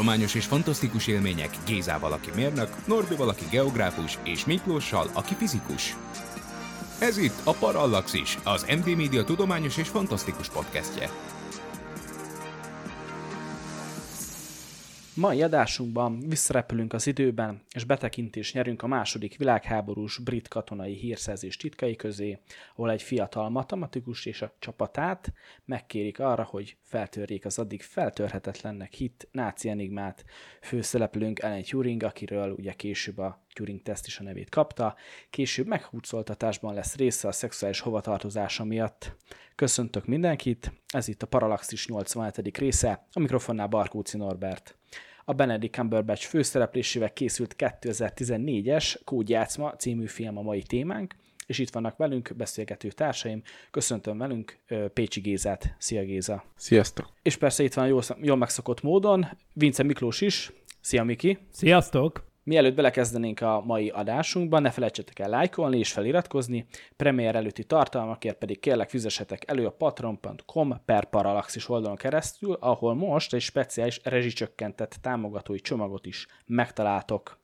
[0.00, 5.96] Tudományos és fantasztikus élmények Gézával, aki mérnök, Norbival, aki geográfus, és Miklóssal, aki fizikus.
[6.98, 11.10] Ez itt a Parallaxis, az MD Media tudományos és fantasztikus podcastje.
[15.14, 21.96] Mai adásunkban visszarepülünk az időben, és betekintést nyerünk a második világháborús brit katonai hírszerzés titkai
[21.96, 22.38] közé,
[22.74, 25.32] ahol egy fiatal matematikus és a csapatát
[25.64, 30.24] megkérik arra, hogy feltörjék az addig feltörhetetlennek hit náci enigmát.
[30.60, 34.94] Főszereplőnk Ellen Turing, akiről ugye később a Turing teszt is a nevét kapta,
[35.30, 39.16] később meghúzoltatásban lesz része a szexuális hovatartozása miatt.
[39.54, 42.58] Köszöntök mindenkit, ez itt a Parallaxis 87.
[42.58, 44.74] része, a mikrofonnál Barkóci Norbert
[45.24, 51.14] a Benedict Cumberbatch főszereplésével készült 2014-es Kódjátszma című film a mai témánk,
[51.46, 53.42] és itt vannak velünk beszélgető társaim.
[53.70, 54.58] Köszöntöm velünk
[54.92, 55.74] Pécsi Gézát.
[55.78, 56.44] Szia Géza!
[56.56, 57.08] Sziasztok!
[57.22, 60.52] És persze itt van jól, jól megszokott módon Vince Miklós is.
[60.80, 61.38] Szia Miki!
[61.50, 62.29] Sziasztok!
[62.42, 66.66] Mielőtt belekezdenénk a mai adásunkban, ne felejtsetek el lájkolni és feliratkozni,
[66.96, 73.34] premier előtti tartalmakért pedig kérlek fizessetek elő a patron.com per Parallaxis oldalon keresztül, ahol most
[73.34, 77.38] egy speciális rezsicsökkentett támogatói csomagot is megtaláltok.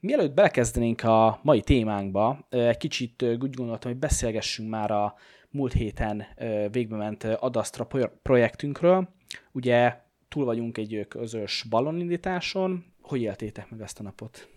[0.00, 5.14] Mielőtt belekezdenénk a mai témánkba, egy kicsit úgy gondoltam, hogy beszélgessünk már a
[5.50, 6.26] múlt héten
[6.70, 7.86] végbe ment Adastra
[8.22, 9.08] projektünkről.
[9.52, 9.96] Ugye
[10.28, 14.48] túl vagyunk egy közös ballonindításon, hogy éltétek meg ezt a napot?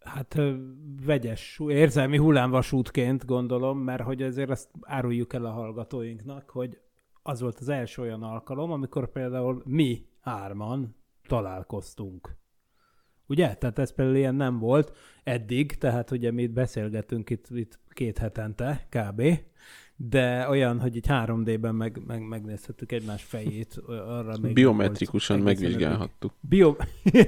[0.00, 0.40] Hát
[1.04, 6.80] vegyes, érzelmi hullámvasútként gondolom, mert hogy azért ezt áruljuk el a hallgatóinknak, hogy
[7.22, 10.96] az volt az első olyan alkalom, amikor például mi hárman
[11.28, 12.36] találkoztunk.
[13.26, 13.54] Ugye?
[13.54, 18.18] Tehát ez például ilyen nem volt eddig, tehát ugye mi itt beszélgetünk itt, itt két
[18.18, 19.22] hetente kb
[20.08, 26.32] de olyan, hogy egy 3D-ben meg, meg, megnézhettük egymás fejét, arra még Biometrikusan megvizsgálhattuk.
[26.40, 26.76] Bio...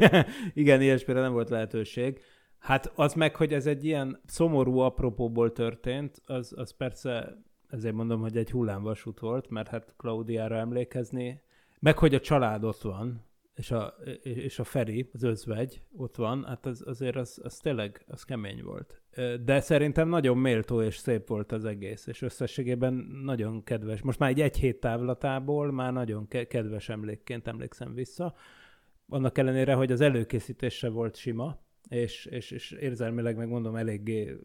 [0.55, 2.21] Igen, ilyesmire nem volt lehetőség.
[2.59, 8.21] Hát az meg, hogy ez egy ilyen szomorú apropóból történt, az, az persze, ezért mondom,
[8.21, 11.41] hogy egy hullámvasút volt, mert hát Klaudiára emlékezni,
[11.79, 13.25] meg hogy a család ott van,
[13.55, 13.87] és a,
[14.23, 18.63] és a Feri, az özvegy ott van, hát az, azért az, az tényleg az kemény
[18.63, 19.03] volt.
[19.45, 24.03] De szerintem nagyon méltó és szép volt az egész, és összességében nagyon kedves.
[24.03, 28.35] Most már egy egy hét távlatából már nagyon kedves emlékként emlékszem vissza.
[29.09, 31.62] Annak ellenére, hogy az előkészítése volt sima,
[31.93, 34.37] és, és, és érzelmileg megmondom, eléggé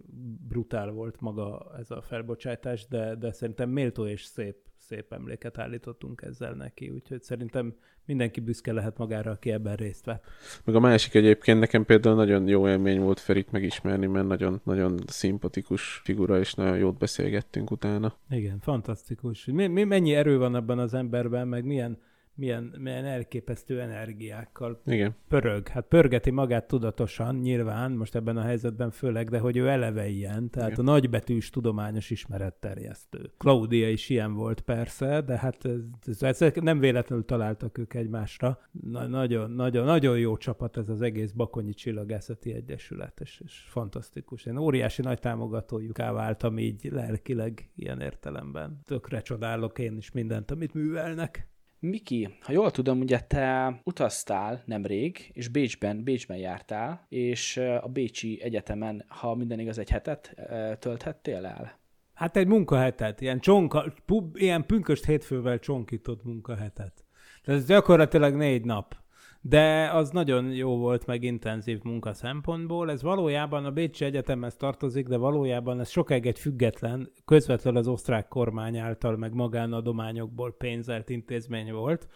[0.47, 6.21] brutál volt maga ez a felbocsátás, de, de szerintem méltó és szép, szép emléket állítottunk
[6.21, 7.75] ezzel neki, úgyhogy szerintem
[8.05, 10.23] mindenki büszke lehet magára, aki ebben részt vett.
[10.63, 14.99] Meg a másik egyébként nekem például nagyon jó élmény volt Ferit megismerni, mert nagyon, nagyon
[15.05, 18.13] szimpatikus figura, és nagyon jót beszélgettünk utána.
[18.29, 19.45] Igen, fantasztikus.
[19.45, 21.97] Mi, mi, mennyi erő van abban az emberben, meg milyen
[22.37, 25.15] milyen, milyen elképesztő energiákkal Igen.
[25.27, 25.67] pörög.
[25.67, 30.49] Hát pörgeti magát tudatosan, nyilván, most ebben a helyzetben főleg, de hogy ő eleve ilyen,
[30.49, 30.85] tehát Igen.
[30.85, 33.31] a nagybetűs tudományos ismeretterjesztő.
[33.37, 38.59] Claudia is ilyen volt persze, de hát ez, ez, ez nem véletlenül találtak ők egymásra.
[38.71, 44.45] Na, nagyon, nagyon, nagyon jó csapat ez az egész Bakonyi Csillagászati Egyesület, és, és fantasztikus.
[44.45, 48.79] Én óriási nagy támogatójuk váltam így lelkileg ilyen értelemben.
[48.83, 51.47] Tökre csodálok én is mindent, amit művelnek.
[51.79, 58.41] Miki, ha jól tudom, ugye te utaztál nemrég, és Bécsben, Bécsben jártál, és a Bécsi
[58.41, 60.35] Egyetemen, ha minden igaz, egy hetet
[60.79, 61.79] tölthettél el?
[62.13, 67.05] Hát egy munkahetet, ilyen, csonka, pub, ilyen pünköst hétfővel csonkított munkahetet.
[67.43, 68.95] Tehát ez gyakorlatilag négy nap
[69.41, 72.91] de az nagyon jó volt, meg intenzív munka szempontból.
[72.91, 78.27] Ez valójában a Bécsi Egyetemhez tartozik, de valójában ez sokáig egy független, közvetlenül az osztrák
[78.27, 82.07] kormány által, meg magánadományokból pénzelt intézmény volt,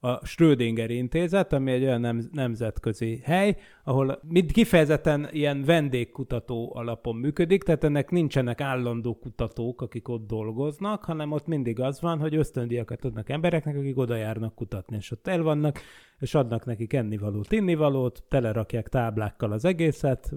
[0.00, 7.16] a Schrödinger intézet, ami egy olyan nem, nemzetközi hely, ahol mind kifejezetten ilyen vendégkutató alapon
[7.16, 12.34] működik, tehát ennek nincsenek állandó kutatók, akik ott dolgoznak, hanem ott mindig az van, hogy
[12.34, 15.80] ösztöndiakat adnak embereknek, akik oda járnak kutatni, és ott el vannak
[16.20, 20.30] és adnak nekik ennivalót, innivalót, telerakják táblákkal az egészet.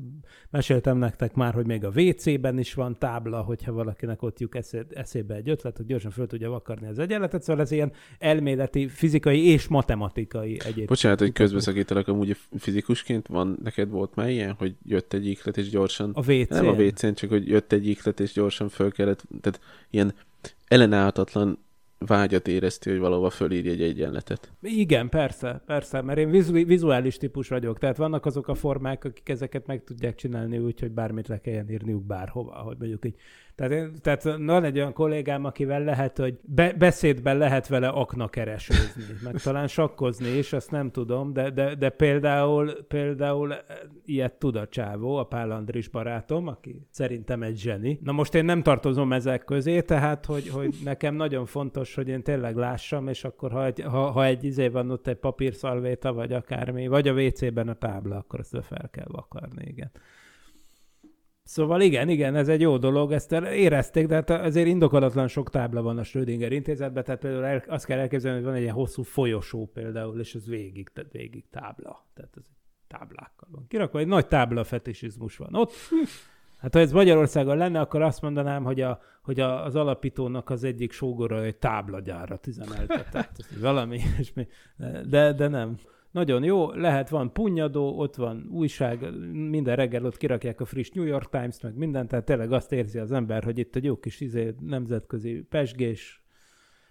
[0.49, 5.35] Meséltem nektek már, hogy még a WC-ben is van tábla, hogyha valakinek ott eszé, eszébe
[5.35, 9.67] egy ötlet, hogy gyorsan föl tudja vakarni az egyenletet, szóval ez ilyen elméleti, fizikai és
[9.67, 10.87] matematikai egyéb.
[10.87, 15.69] Bocsánat, hogy közbeszakítalak, amúgy fizikusként van, neked volt már ilyen, hogy jött egy iklet és
[15.69, 16.11] gyorsan...
[16.13, 16.53] A WC-n?
[16.53, 20.13] Nem a WC-n, csak hogy jött egy iklet és gyorsan föl kellett, tehát ilyen
[20.67, 21.59] ellenállhatatlan
[22.05, 24.51] vágyat érezti, hogy valahova fölírja egy egyenletet.
[24.61, 29.29] Igen, persze, persze, mert én vizu- vizuális típus vagyok, tehát vannak azok a formák, akik
[29.29, 33.15] ezeket meg tudják csinálni úgy, hogy bármit le kelljen írniuk bárhova, hogy mondjuk így.
[33.55, 38.27] Tehát, én, tehát van egy olyan kollégám, akivel lehet, hogy be, beszédben lehet vele akna
[38.27, 43.53] keresőzni, meg talán sakkozni is, azt nem tudom, de, de, de például, például
[44.05, 47.99] ilyet tud a csávó, a Pál Andris barátom, aki szerintem egy zseni.
[48.03, 52.23] Na most én nem tartozom ezek közé, tehát hogy, hogy nekem nagyon fontos, hogy én
[52.23, 56.33] tényleg lássam, és akkor ha egy, ha, ha egy izé van ott egy papírszalvéta, vagy
[56.33, 59.91] akármi, vagy a WC-ben a tábla, akkor ezt fel kell vakarni, igen.
[61.43, 65.81] Szóval igen, igen, ez egy jó dolog, ezt érezték, de hát azért indokolatlan sok tábla
[65.81, 69.03] van a Schrödinger intézetben, tehát például el, azt kell elképzelni, hogy van egy ilyen hosszú
[69.03, 72.05] folyosó például, és ez végig, tehát végig tábla.
[72.13, 72.43] Tehát ez
[72.87, 73.65] táblákkal van.
[73.67, 75.71] Kirakva egy nagy tábla fetisizmus van ott.
[76.57, 80.63] Hát ha ez Magyarországon lenne, akkor azt mondanám, hogy, a, hogy a, az alapítónak az
[80.63, 83.45] egyik sógora egy táblagyárat üzemeltetett.
[83.61, 84.47] Valami ilyesmi.
[85.05, 85.77] De, de nem.
[86.11, 88.99] Nagyon jó, lehet, van punyadó, ott van újság,
[89.33, 92.99] minden reggel ott kirakják a friss New York Times, meg mindent, tehát tényleg azt érzi
[92.99, 96.23] az ember, hogy itt egy jó kis izé, nemzetközi pesgés.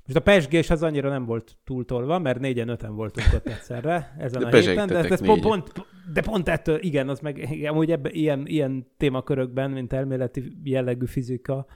[0.05, 4.43] Most a pesgés az annyira nem volt túltolva, mert négyen, öten voltunk ott egyszerre ezen
[4.43, 5.41] De a héten, de, ez négyen.
[5.41, 5.73] pont,
[6.13, 11.67] de pont ettől, igen, az meg, amúgy ebben, ilyen, ilyen témakörökben, mint elméleti jellegű fizika,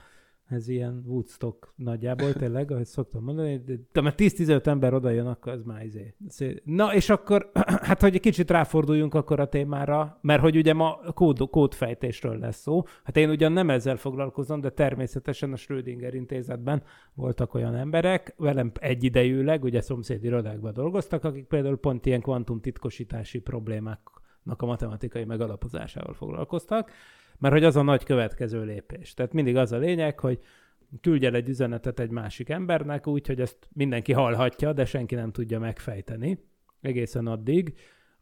[0.49, 5.51] ez ilyen Woodstock nagyjából tényleg, ahogy szoktam mondani, de, mert 10-15 ember oda jön, akkor
[5.51, 6.15] ez már izé.
[6.63, 7.51] Na, és akkor,
[7.87, 12.61] hát hogy egy kicsit ráforduljunk akkor a témára, mert hogy ugye ma kód, kódfejtésről lesz
[12.61, 12.83] szó.
[13.03, 16.83] Hát én ugyan nem ezzel foglalkozom, de természetesen a Schrödinger intézetben
[17.13, 24.61] voltak olyan emberek, velem egyidejűleg, ugye szomszédi irodákban dolgoztak, akik például pont ilyen kvantumtitkosítási problémáknak
[24.61, 26.91] a matematikai megalapozásával foglalkoztak,
[27.39, 29.13] mert hogy az a nagy következő lépés.
[29.13, 30.39] Tehát mindig az a lényeg, hogy
[31.01, 35.31] küldj el egy üzenetet egy másik embernek úgy, hogy ezt mindenki hallhatja, de senki nem
[35.31, 36.39] tudja megfejteni
[36.81, 37.73] egészen addig,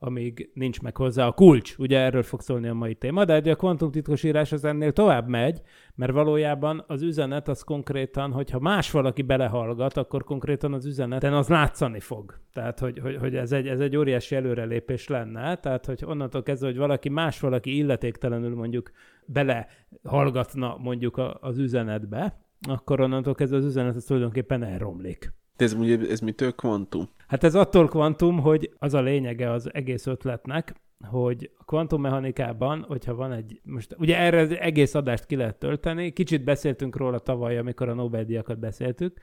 [0.04, 1.76] amíg nincs meg hozzá a kulcs.
[1.78, 5.62] Ugye erről fog szólni a mai téma, de a kvantumtitkosírás az ennél tovább megy,
[5.96, 11.48] mert valójában az üzenet az konkrétan, hogyha más valaki belehallgat, akkor konkrétan az üzeneten az
[11.48, 12.40] látszani fog.
[12.54, 16.68] Tehát, hogy, hogy, hogy ez, egy, ez egy óriási előrelépés lenne, tehát, hogy onnantól kezdve,
[16.68, 18.92] hogy valaki más valaki illetéktelenül mondjuk
[19.26, 25.34] belehallgatna mondjuk az üzenetbe, akkor onnantól kezdve az üzenet az tulajdonképpen elromlik.
[25.64, 27.10] De ez, ez mitől kvantum?
[27.28, 30.76] Hát ez attól kvantum, hogy az a lényege az egész ötletnek,
[31.08, 36.12] hogy a kvantummechanikában, hogyha van egy, most ugye erre az egész adást ki lehet tölteni,
[36.12, 39.20] kicsit beszéltünk róla tavaly, amikor a Nobel-díjakat beszéltük,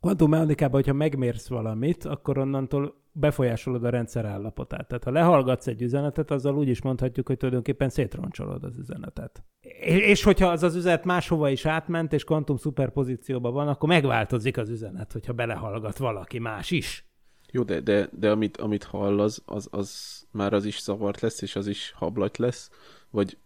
[0.00, 4.88] kvantummechanikában, hogyha megmérsz valamit, akkor onnantól befolyásolod a rendszer állapotát.
[4.88, 9.44] Tehát ha lehallgatsz egy üzenetet, azzal úgy is mondhatjuk, hogy tulajdonképpen szétroncsolod az üzenetet.
[9.80, 14.70] És, hogyha az az üzenet máshova is átment, és kvantum szuperpozícióban van, akkor megváltozik az
[14.70, 17.06] üzenet, hogyha belehallgat valaki más is.
[17.50, 21.56] Jó, de, de, de amit, amit hall, az, az, már az is zavart lesz, és
[21.56, 22.70] az is hablaty lesz,
[23.10, 23.38] vagy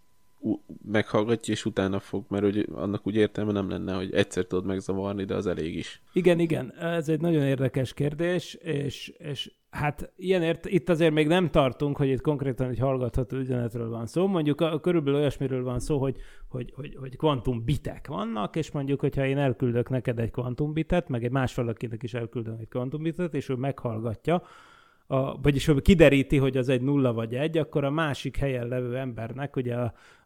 [0.85, 5.25] meghallgatja, és utána fog, mert hogy annak úgy értelme nem lenne, hogy egyszer tudod megzavarni,
[5.25, 6.03] de az elég is.
[6.13, 11.27] Igen, igen, ez egy nagyon érdekes kérdés, és, és hát ilyen ért, itt azért még
[11.27, 14.27] nem tartunk, hogy itt konkrétan egy hallgatható üzenetről van szó.
[14.27, 16.17] Mondjuk a, körülbelül olyasmiről van szó, hogy,
[16.49, 21.31] hogy, hogy, hogy kvantumbitek vannak, és mondjuk, hogyha én elküldök neked egy kvantumbitet, meg egy
[21.31, 24.43] más valakinek is elküldök egy kvantumbitet, és ő meghallgatja,
[25.07, 28.97] a, vagyis hogy kideríti, hogy az egy nulla vagy egy, akkor a másik helyen levő
[28.97, 29.77] embernek, ugye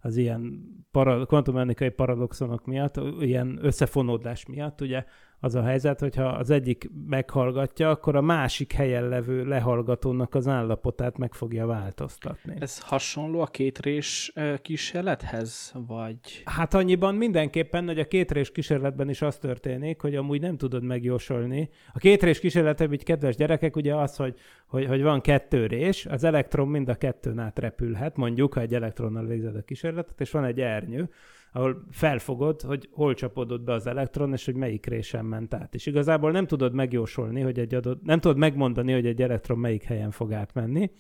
[0.01, 5.05] az ilyen para, kvantummechanikai paradoxonok miatt, ilyen összefonódás miatt, ugye
[5.41, 11.19] az a helyzet, hogyha az egyik meghallgatja, akkor a másik helyen levő lehallgatónak az állapotát
[11.19, 12.55] meg fogja változtatni.
[12.59, 16.43] Ez hasonló a kétrés kísérlethez, vagy...
[16.45, 21.71] Hát annyiban mindenképpen, hogy a kétrés kísérletben is az történik, hogy amúgy nem tudod megjósolni.
[21.93, 24.35] A kétrés kísérletben, így kedves gyerekek, ugye az, hogy,
[24.67, 28.75] hogy, hogy van kettő rés, az elektron mind a kettőn át repülhet, mondjuk, ha egy
[28.75, 31.11] elektronnal végzed a kísérletet, és van egy ernyő,
[31.53, 35.75] ahol felfogod, hogy hol csapódott be az elektron, és hogy melyik résen ment át.
[35.75, 39.83] És igazából nem tudod megjósolni, hogy egy adott, nem tudod megmondani, hogy egy elektron melyik
[39.83, 40.91] helyen fog átmenni,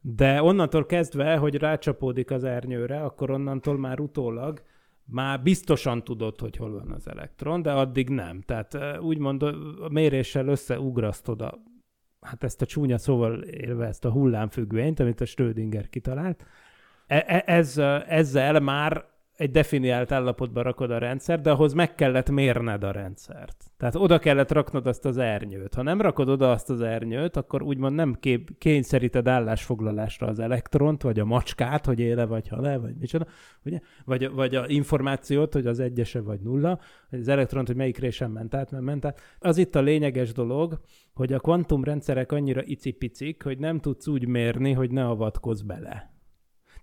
[0.00, 4.62] de onnantól kezdve, hogy rácsapódik az ernyőre, akkor onnantól már utólag
[5.04, 8.40] már biztosan tudod, hogy hol van az elektron, de addig nem.
[8.40, 11.58] Tehát eh, úgymond a méréssel összeugrasztod a
[12.26, 16.44] hát ezt a csúnya szóval élve ezt a hullámfüggvényt, amit a Schrödinger kitalált,
[17.06, 19.04] e- e- ez, ezzel már
[19.36, 23.64] egy definiált állapotba rakod a rendszer, de ahhoz meg kellett mérned a rendszert.
[23.76, 25.74] Tehát oda kellett raknod azt az ernyőt.
[25.74, 31.02] Ha nem rakod oda azt az ernyőt, akkor úgymond nem kép, kényszeríted állásfoglalásra az elektront,
[31.02, 33.26] vagy a macskát, hogy éle vagy hal vagy micsoda,
[33.64, 33.80] ugye?
[34.04, 38.30] Vagy, vagy a információt, hogy az egyese vagy nulla, vagy az elektront, hogy melyik résen
[38.30, 39.20] ment át, mert ment át.
[39.38, 40.80] Az itt a lényeges dolog,
[41.14, 46.15] hogy a kvantumrendszerek annyira icipicik, hogy nem tudsz úgy mérni, hogy ne avatkozz bele.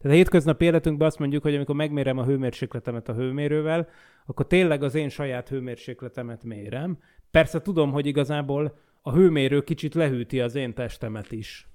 [0.04, 3.88] Tehát a hétköznapi életünkben azt mondjuk, hogy amikor megmérem a hőmérsékletemet a hőmérővel,
[4.26, 6.98] akkor tényleg az én saját hőmérsékletemet mérem.
[7.32, 11.68] Persze tudom, hogy igazából a hőmérő kicsit lehűti az én testemet is.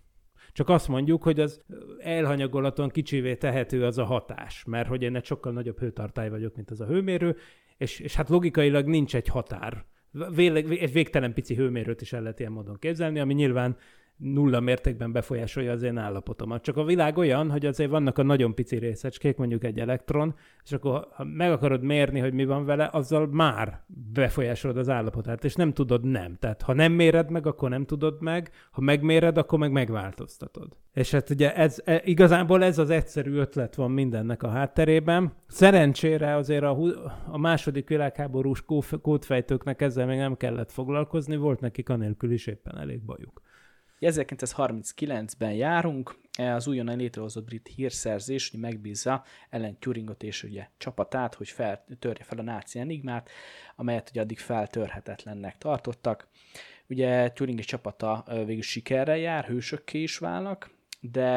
[0.53, 1.65] Csak azt mondjuk, hogy az
[1.99, 6.71] elhanyagolaton kicsivé tehető az a hatás, mert hogy én egy sokkal nagyobb hőtartály vagyok, mint
[6.71, 7.37] az a hőmérő,
[7.77, 9.85] és, és hát logikailag nincs egy határ.
[10.35, 13.77] Véleg, egy végtelen pici hőmérőt is el lehet ilyen módon képzelni, ami nyilván
[14.19, 16.63] nulla mértékben befolyásolja az én állapotomat.
[16.63, 20.35] Csak a világ olyan, hogy azért vannak a nagyon pici részecskék, mondjuk egy elektron,
[20.65, 25.45] és akkor ha meg akarod mérni, hogy mi van vele, azzal már befolyásolod az állapotát,
[25.45, 26.37] és nem tudod nem.
[26.39, 30.77] Tehát ha nem méred meg, akkor nem tudod meg, ha megméred, akkor meg megváltoztatod.
[30.93, 35.33] És hát ugye ez, e, igazából ez az egyszerű ötlet van mindennek a hátterében.
[35.47, 36.79] Szerencsére azért a,
[37.27, 38.65] a második világháborús
[39.03, 43.43] kódfejtőknek ezzel még nem kellett foglalkozni, volt nekik anélkül is éppen elég bajuk.
[44.01, 51.49] 1939-ben járunk, az újonnan létrehozott brit hírszerzés hogy megbízza Ellen Turingot és ugye csapatát, hogy
[51.49, 53.31] feltörje fel a náci enigmát,
[53.77, 56.29] amelyet ugye addig feltörhetetlennek tartottak.
[56.89, 61.31] Ugye Turing és csapata végül sikerrel jár, hősökké is válnak, de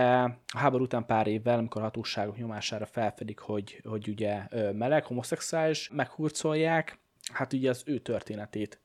[0.48, 5.90] a háború után pár évvel, amikor a hatóságok nyomására felfedik, hogy, hogy ugye meleg, homoszexuális,
[5.90, 7.00] meghurcolják,
[7.34, 8.82] hát ugye az ő történetét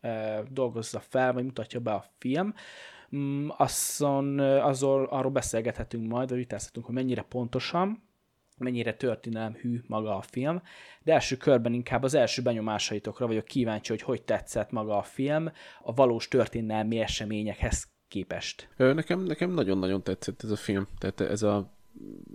[0.49, 2.54] dolgozza fel, vagy mutatja be a film,
[3.17, 8.03] Mm, azzon, azzal, arról beszélgethetünk majd, vagy vitázhatunk, hogy mennyire pontosan,
[8.59, 10.63] mennyire történelem hű maga a film,
[11.03, 15.51] de első körben inkább az első benyomásaitokra vagyok kíváncsi, hogy hogy tetszett maga a film
[15.83, 18.69] a valós történelmi eseményekhez képest.
[18.77, 21.75] Nekem, nekem nagyon-nagyon tetszett ez a film, tehát ez a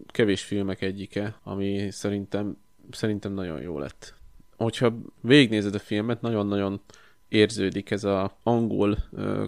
[0.05, 2.57] kevés filmek egyike, ami szerintem,
[2.91, 4.15] szerintem nagyon jó lett.
[4.57, 6.81] Hogyha végignézed a filmet, nagyon-nagyon
[7.31, 8.97] érződik ez a angol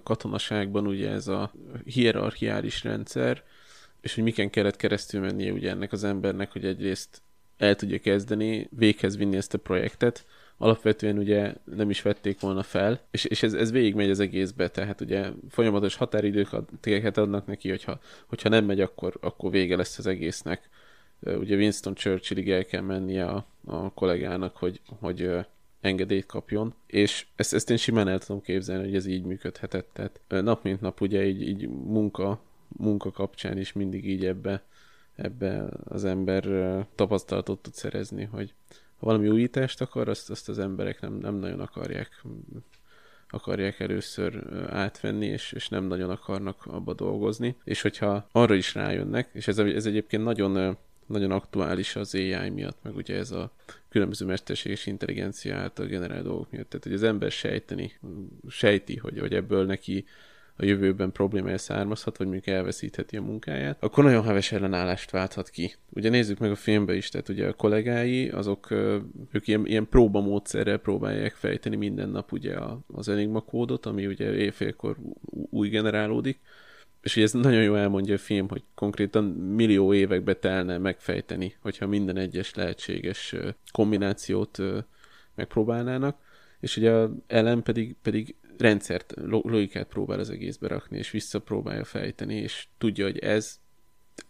[0.03, 1.51] katonaságban ugye ez a
[1.85, 3.43] hierarchiális rendszer,
[4.01, 7.21] és hogy miken kellett keresztül mennie ugye ennek az embernek, hogy egyrészt
[7.57, 10.25] el tudja kezdeni, véghez vinni ezt a projektet,
[10.57, 15.01] alapvetően ugye nem is vették volna fel, és, és ez, ez végigmegy az egészbe, tehát
[15.01, 20.69] ugye folyamatos határidőket adnak neki, hogyha, hogyha nem megy, akkor, akkor vége lesz az egésznek.
[21.19, 25.29] Ugye Winston Churchillig el kell mennie a, a kollégának, hogy, hogy
[25.83, 29.89] engedélyt kapjon, és ezt, ezt én simán el tudom képzelni, hogy ez így működhetett.
[29.93, 34.63] Tehát nap mint nap ugye így, így munka, munka kapcsán is mindig így ebbe,
[35.15, 36.43] ebbe az ember
[36.95, 38.53] tapasztalatot tud szerezni, hogy
[38.97, 42.23] ha valami újítást akar, azt, azt az emberek nem, nem nagyon akarják
[43.27, 47.55] akarják először átvenni, és, és nem nagyon akarnak abba dolgozni.
[47.63, 52.77] És hogyha arra is rájönnek, és ez, ez egyébként nagyon nagyon aktuális az AI miatt,
[52.83, 53.51] meg ugye ez a
[53.89, 56.69] különböző mesterséges intelligencia által generál dolgok miatt.
[56.69, 57.91] Tehát, hogy az ember sejteni,
[58.47, 60.05] sejti, hogy, hogy ebből neki
[60.55, 65.73] a jövőben problémája származhat, vagy mondjuk elveszítheti a munkáját, akkor nagyon heves ellenállást válthat ki.
[65.89, 68.71] Ugye nézzük meg a filmbe is, tehát ugye a kollégái, azok
[69.31, 72.55] ők ilyen, ilyen próbamódszerrel próbálják fejteni minden nap ugye
[72.87, 74.97] az Enigma kódot, ami ugye éjfélkor
[75.49, 76.39] új generálódik,
[77.03, 81.87] és ugye ez nagyon jó elmondja a film, hogy konkrétan millió évekbe telne megfejteni, hogyha
[81.87, 83.35] minden egyes lehetséges
[83.71, 84.59] kombinációt
[85.35, 86.17] megpróbálnának,
[86.59, 92.35] és ugye a Ellen pedig, pedig rendszert, logikát próbál az egészbe rakni, és visszapróbálja fejteni,
[92.35, 93.59] és tudja, hogy ez,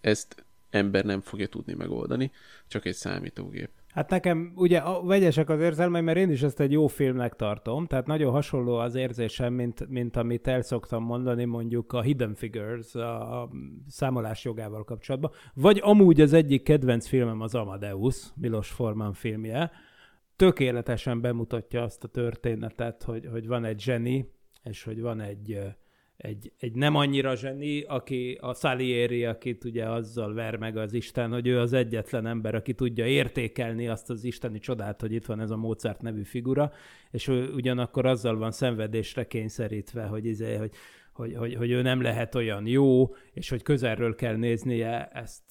[0.02, 2.32] ezt ember nem fogja tudni megoldani,
[2.68, 3.70] csak egy számítógép.
[3.94, 7.86] Hát nekem ugye a, vegyesek az érzelmeim, mert én is ezt egy jó filmnek tartom,
[7.86, 12.96] tehát nagyon hasonló az érzésem, mint, mint amit el szoktam mondani mondjuk a Hidden Figures
[12.96, 13.50] a
[13.88, 19.72] számolás jogával kapcsolatban, vagy amúgy az egyik kedvenc filmem az Amadeus, Milos Forman filmje,
[20.36, 24.30] tökéletesen bemutatja azt a történetet, hogy, hogy van egy zseni,
[24.64, 25.60] és hogy van egy
[26.24, 31.32] egy, egy nem annyira zseni, aki a Salieri, akit ugye azzal ver meg az Isten,
[31.32, 35.40] hogy ő az egyetlen ember, aki tudja értékelni azt az isteni csodát, hogy itt van
[35.40, 36.72] ez a Mozart nevű figura,
[37.12, 40.72] és ő ugyanakkor azzal van szenvedésre kényszerítve, hogy, izé, hogy
[41.14, 45.44] hogy, hogy, hogy ő nem lehet olyan jó, és hogy közelről kell néznie ezt,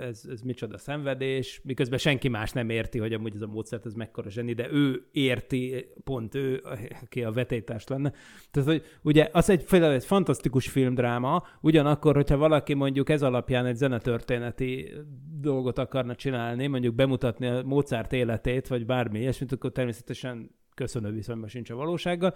[0.00, 3.94] ez, ez micsoda szenvedés, miközben senki más nem érti, hogy amúgy ez a módszert ez
[3.94, 6.62] mekkora zseni, de ő érti, pont ő,
[7.02, 8.12] aki a vetétárs lenne.
[8.50, 13.66] Tehát, hogy ugye az egy, például egy fantasztikus filmdráma, ugyanakkor, hogyha valaki mondjuk ez alapján
[13.66, 14.92] egy zenetörténeti
[15.40, 21.48] dolgot akarna csinálni, mondjuk bemutatni a Mozart életét, vagy bármi ilyesmit, akkor természetesen köszönő viszonyban
[21.48, 22.34] sincs a valósággal.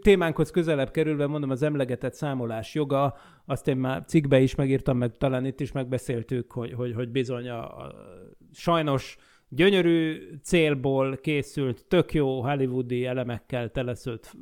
[0.00, 3.14] Témánkhoz közelebb kerülve mondom, az emlegetett számolás joga,
[3.44, 7.48] azt én már cikkbe is megírtam, meg talán itt is megbeszéltük, hogy, hogy, hogy bizony
[7.48, 7.94] a, a
[8.52, 9.16] sajnos
[9.48, 14.34] gyönyörű célból készült, tök jó hollywoodi elemekkel teleszült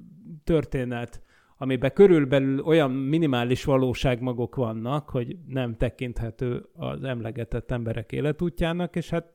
[0.45, 1.23] történet,
[1.57, 9.33] amiben körülbelül olyan minimális valóságmagok vannak, hogy nem tekinthető az emlegetett emberek életútjának, és hát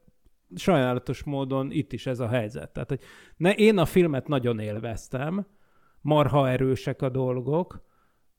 [0.55, 2.69] sajnálatos módon itt is ez a helyzet.
[2.69, 3.01] Tehát, hogy
[3.38, 5.45] ne, én a filmet nagyon élveztem,
[6.01, 7.83] marha erősek a dolgok,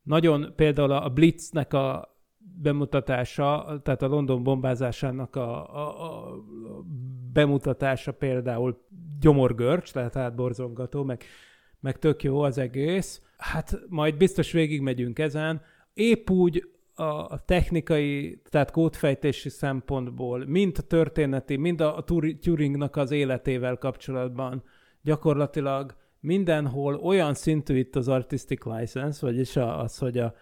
[0.03, 6.43] nagyon például a Blitznek a bemutatása, tehát a London bombázásának a, a, a
[7.33, 8.85] bemutatása például
[9.21, 11.23] gyomorgörcs, tehát átborzongató, meg,
[11.81, 13.23] meg tök jó az egész.
[13.37, 15.63] Hát majd biztos végigmegyünk ezen.
[15.95, 22.05] Épp úgy a technikai, tehát kódfejtési szempontból, mind a történeti, mind a
[22.41, 24.63] Turingnak az életével kapcsolatban
[25.03, 30.35] gyakorlatilag mindenhol olyan szintű itt az artistic license, vagyis az, hogy a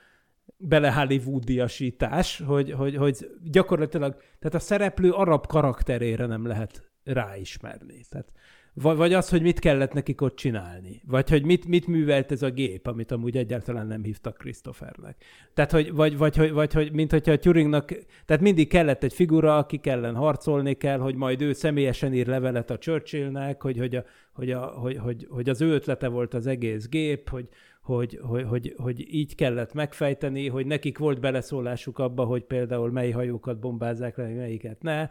[0.56, 8.04] bele Hollywoodiasítás, hogy, hogy, hogy gyakorlatilag, tehát a szereplő arab karakterére nem lehet ráismerni.
[8.08, 8.32] Tehát
[8.74, 11.02] vagy, az, hogy mit kellett nekik ott csinálni.
[11.06, 15.24] Vagy hogy mit, mit művelt ez a gép, amit amúgy egyáltalán nem hívtak Christophernek.
[15.54, 17.92] Tehát, hogy, vagy, vagy, vagy, vagy hogy, mint hogyha a Turingnak,
[18.24, 22.70] tehát mindig kellett egy figura, aki ellen harcolni kell, hogy majd ő személyesen ír levelet
[22.70, 26.46] a Churchillnek, hogy, hogy, a, hogy, a, hogy, hogy, hogy az ő ötlete volt az
[26.46, 27.48] egész gép, hogy,
[27.84, 33.10] hogy, hogy, hogy, hogy így kellett megfejteni, hogy nekik volt beleszólásuk abba, hogy például mely
[33.10, 35.08] hajókat bombázzák le, melyiket ne.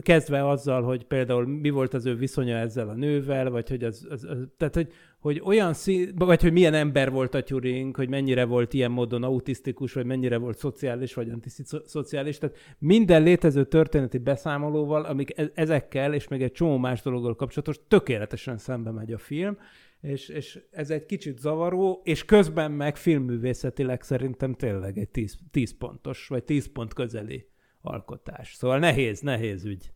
[0.00, 4.06] Kezdve azzal, hogy például mi volt az ő viszonya ezzel a nővel, vagy hogy az,
[4.10, 8.08] az, az tehát hogy, hogy olyan szín, vagy hogy milyen ember volt a Turing, hogy
[8.08, 12.38] mennyire volt ilyen módon autisztikus, vagy mennyire volt szociális, vagy antiszociális.
[12.38, 17.80] Tehát minden létező történeti beszámolóval, amik e-, ezekkel, és még egy csomó más dologgal kapcsolatos,
[17.88, 19.56] tökéletesen szembe megy a film,
[20.00, 25.76] és, és ez egy kicsit zavaró, és közben meg filmművészetileg szerintem tényleg egy 10, 10
[25.78, 27.48] pontos, vagy 10 pont közeli
[27.80, 28.54] alkotás.
[28.54, 29.92] Szóval nehéz, nehéz ügy.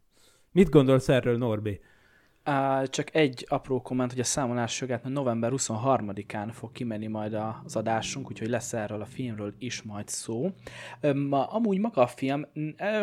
[0.53, 1.81] Mit gondolsz erről, Norbi?
[2.85, 8.29] Csak egy apró komment, hogy a számolás jogát november 23-án fog kimenni majd az adásunk,
[8.29, 10.51] úgyhogy lesz erről a filmről is majd szó.
[11.03, 12.47] Um, amúgy maga a film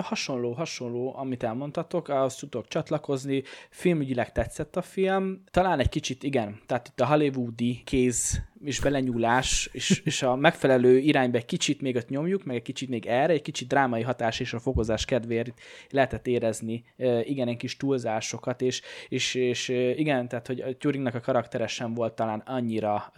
[0.02, 6.60] hasonló, hasonló, amit elmondtatok, azt tudok csatlakozni, filmügyileg tetszett a film, talán egy kicsit igen,
[6.66, 11.96] tehát itt a hollywoodi kéz és belenyúlás, és, és a megfelelő irányba egy kicsit még
[11.96, 15.54] ott nyomjuk, meg egy kicsit még erre, egy kicsit drámai hatás és a fokozás kedvéért
[15.90, 16.84] lehetett érezni
[17.24, 22.14] igen, kis túlzásokat, és, és, és igen, tehát hogy a Turingnak a karaktere sem volt
[22.14, 23.14] talán annyira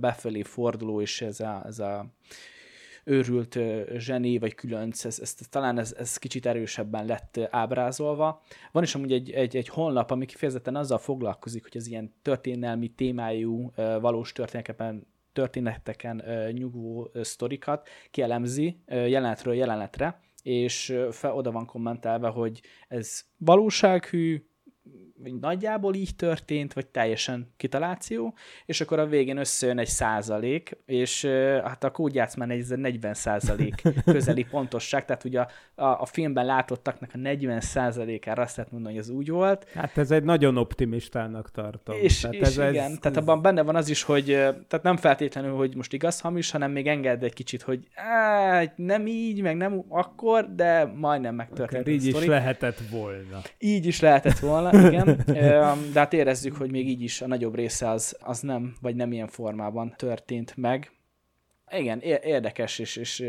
[0.00, 2.06] befelé forduló, és ez a, ez a
[3.08, 3.58] őrült
[3.96, 8.42] zseni, vagy különc, ez, ez, talán ez, ez kicsit erősebben lett ábrázolva.
[8.72, 12.88] Van is amúgy egy, egy, egy honlap, ami kifejezetten azzal foglalkozik, hogy az ilyen történelmi
[12.88, 22.60] témájú, valós történeteken történeteken nyugvó sztorikat kielemzi jelenetről jelenetre, és fel, oda van kommentelve, hogy
[22.88, 24.46] ez valósághű,
[25.40, 28.34] nagyjából így történt, vagy teljesen kitaláció,
[28.66, 31.24] és akkor a végén összejön egy százalék, és
[31.64, 36.46] hát a kódjátsz már egy 40 százalék közeli pontosság, tehát ugye a, a, a filmben
[36.46, 39.66] látottaknak a 40 százalékára azt lehet mondani, hogy ez úgy volt.
[39.74, 41.96] Hát ez egy nagyon optimistának tartom.
[42.00, 44.24] És, tehát és ez, igen, ez, tehát abban benne van az is, hogy
[44.68, 49.06] tehát nem feltétlenül, hogy most igaz hamis, hanem még enged egy kicsit, hogy á, nem
[49.06, 51.88] így, meg nem akkor, de majdnem megtörtént.
[51.88, 53.40] Így is lehetett volna.
[53.58, 55.05] Így is lehetett volna, igen
[55.92, 59.12] de hát érezzük, hogy még így is a nagyobb része az, az nem, vagy nem
[59.12, 60.90] ilyen formában történt meg.
[61.70, 63.24] Igen, érdekes és, és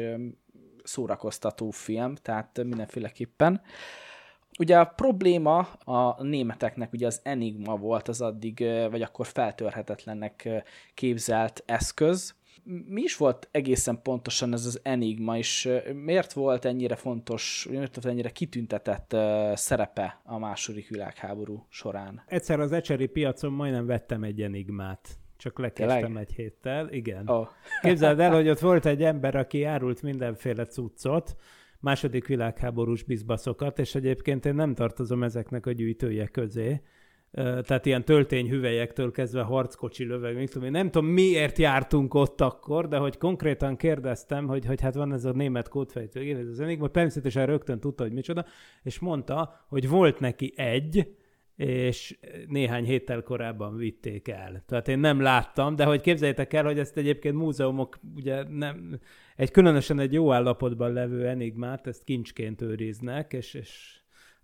[0.83, 3.61] szórakoztató film, tehát mindenféleképpen.
[4.59, 8.59] Ugye a probléma a németeknek ugye az Enigma volt az addig,
[8.89, 10.49] vagy akkor feltörhetetlennek
[10.93, 12.35] képzelt eszköz,
[12.85, 18.05] mi is volt egészen pontosan ez az enigma, és miért volt ennyire fontos, miért volt
[18.05, 19.15] ennyire kitüntetett
[19.53, 22.23] szerepe a második világháború során?
[22.27, 25.17] Egyszer az ecseri piacon majdnem vettem egy enigmát.
[25.37, 27.29] Csak lekéstem egy héttel, igen.
[27.29, 27.47] Oh.
[27.81, 31.35] Képzeld el, hogy ott volt egy ember, aki árult mindenféle cuccot,
[31.79, 36.81] második világháborús bizbaszokat, és egyébként én nem tartozom ezeknek a gyűjtője közé,
[37.31, 40.71] tehát ilyen töltényhüvelyektől kezdve harckocsi löveg, mit tudom.
[40.71, 45.25] Nem tudom, miért jártunk ott akkor, de hogy konkrétan kérdeztem, hogy, hogy hát van ez
[45.25, 48.45] a német kódfejtő, ez az Enigma, természetesen rögtön tudta, hogy micsoda,
[48.83, 51.15] és mondta, hogy volt neki egy,
[51.55, 54.63] és néhány héttel korábban vitték el.
[54.67, 58.99] Tehát én nem láttam, de hogy képzeljétek el, hogy ezt egyébként múzeumok ugye nem,
[59.35, 63.96] egy különösen egy jó állapotban levő enigmát, ezt kincsként őriznek, és, és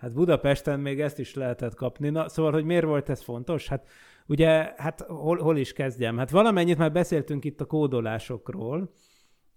[0.03, 2.09] hát Budapesten még ezt is lehetett kapni.
[2.09, 3.67] Na, szóval, hogy miért volt ez fontos?
[3.67, 3.87] Hát
[4.27, 6.17] ugye, hát hol, hol is kezdjem?
[6.17, 8.91] Hát valamennyit már beszéltünk itt a kódolásokról.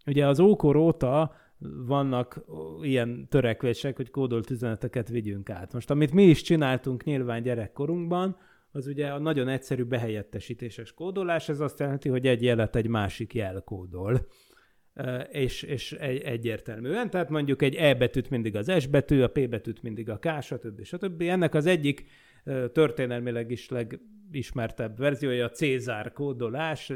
[0.06, 1.34] Ugye az ókor óta
[1.86, 2.44] vannak
[2.82, 5.72] ilyen törekvések, hogy kódolt üzeneteket vigyünk át.
[5.72, 8.36] Most amit mi is csináltunk nyilván gyerekkorunkban,
[8.72, 13.34] az ugye a nagyon egyszerű behelyettesítéses kódolás, ez azt jelenti, hogy egy jelet egy másik
[13.34, 14.26] jel kódol.
[15.30, 19.48] És, és egy, egyértelműen, tehát mondjuk egy E betűt mindig az S betű, a P
[19.48, 20.84] betűt mindig a K, stb.
[20.84, 21.22] stb.
[21.22, 22.06] Ennek az egyik
[22.72, 26.92] történelmileg is legismertebb verziója a Cézár kódolás,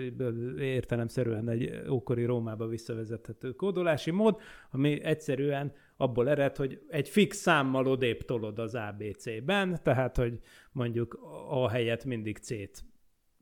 [0.58, 7.86] értelemszerűen egy ókori Rómába visszavezethető kódolási mód, ami egyszerűen abból ered, hogy egy fix számmal
[7.86, 10.38] odébb tolod az ABC-ben, tehát, hogy
[10.72, 12.84] mondjuk A helyett mindig C-t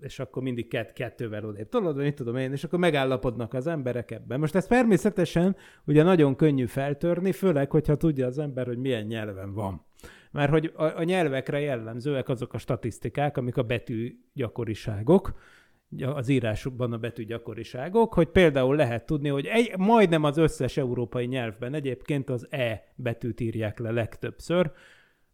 [0.01, 4.11] és akkor mindig kett, kettővel odébb tolod, vagy tudom én, és akkor megállapodnak az emberek
[4.11, 4.41] ebben.
[4.41, 9.55] Most ez természetesen ugye nagyon könnyű feltörni, főleg, hogyha tudja az ember, hogy milyen nyelven
[9.55, 9.87] van.
[10.31, 15.33] Mert hogy a, a nyelvekre jellemzőek azok a statisztikák, amik a betű gyakoriságok,
[16.15, 21.27] az írásukban a betű gyakoriságok, hogy például lehet tudni, hogy egy, majdnem az összes európai
[21.27, 24.73] nyelvben egyébként az E betűt írják le legtöbbször,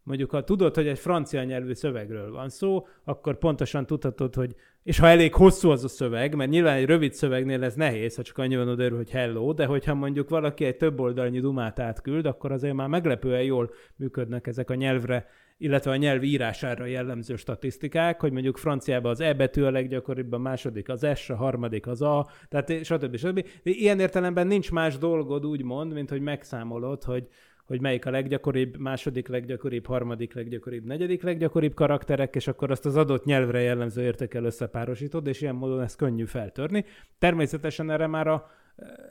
[0.05, 4.99] Mondjuk, ha tudod, hogy egy francia nyelvű szövegről van szó, akkor pontosan tudhatod, hogy és
[4.99, 8.39] ha elég hosszú az a szöveg, mert nyilván egy rövid szövegnél ez nehéz, ha csak
[8.39, 12.53] annyi van odaérő, hogy hello, de hogyha mondjuk valaki egy több oldalnyi dumát átküld, akkor
[12.53, 15.27] azért már meglepően jól működnek ezek a nyelvre,
[15.59, 20.39] illetve a nyelv írására jellemző statisztikák, hogy mondjuk franciában az E betű a leggyakoribb, a
[20.39, 23.17] második az S, a harmadik az A, tehát stb.
[23.17, 23.47] stb.
[23.63, 27.29] De ilyen értelemben nincs más dolgod, úgymond, mint hogy megszámolod, hogy
[27.67, 32.97] hogy melyik a leggyakoribb, második leggyakoribb, harmadik leggyakoribb, negyedik leggyakoribb karakterek, és akkor azt az
[32.97, 36.85] adott nyelvre jellemző értékel összepárosítod, és ilyen módon ez könnyű feltörni.
[37.19, 38.51] Természetesen erre már, a,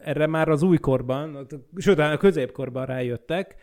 [0.03, 3.55] erre már az újkorban, sőt, a középkorban rájöttek,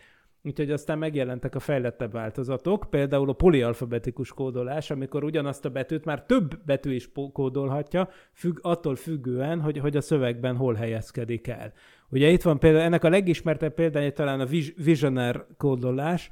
[0.43, 6.25] Úgyhogy aztán megjelentek a fejlettebb változatok, például a polialfabetikus kódolás, amikor ugyanazt a betűt már
[6.25, 11.73] több betű is kódolhatja, függ, attól függően, hogy, hogy a szövegben hol helyezkedik el.
[12.11, 14.45] Ugye itt van például, ennek a legismertebb példája talán a
[14.75, 16.29] Visionaire kódolás,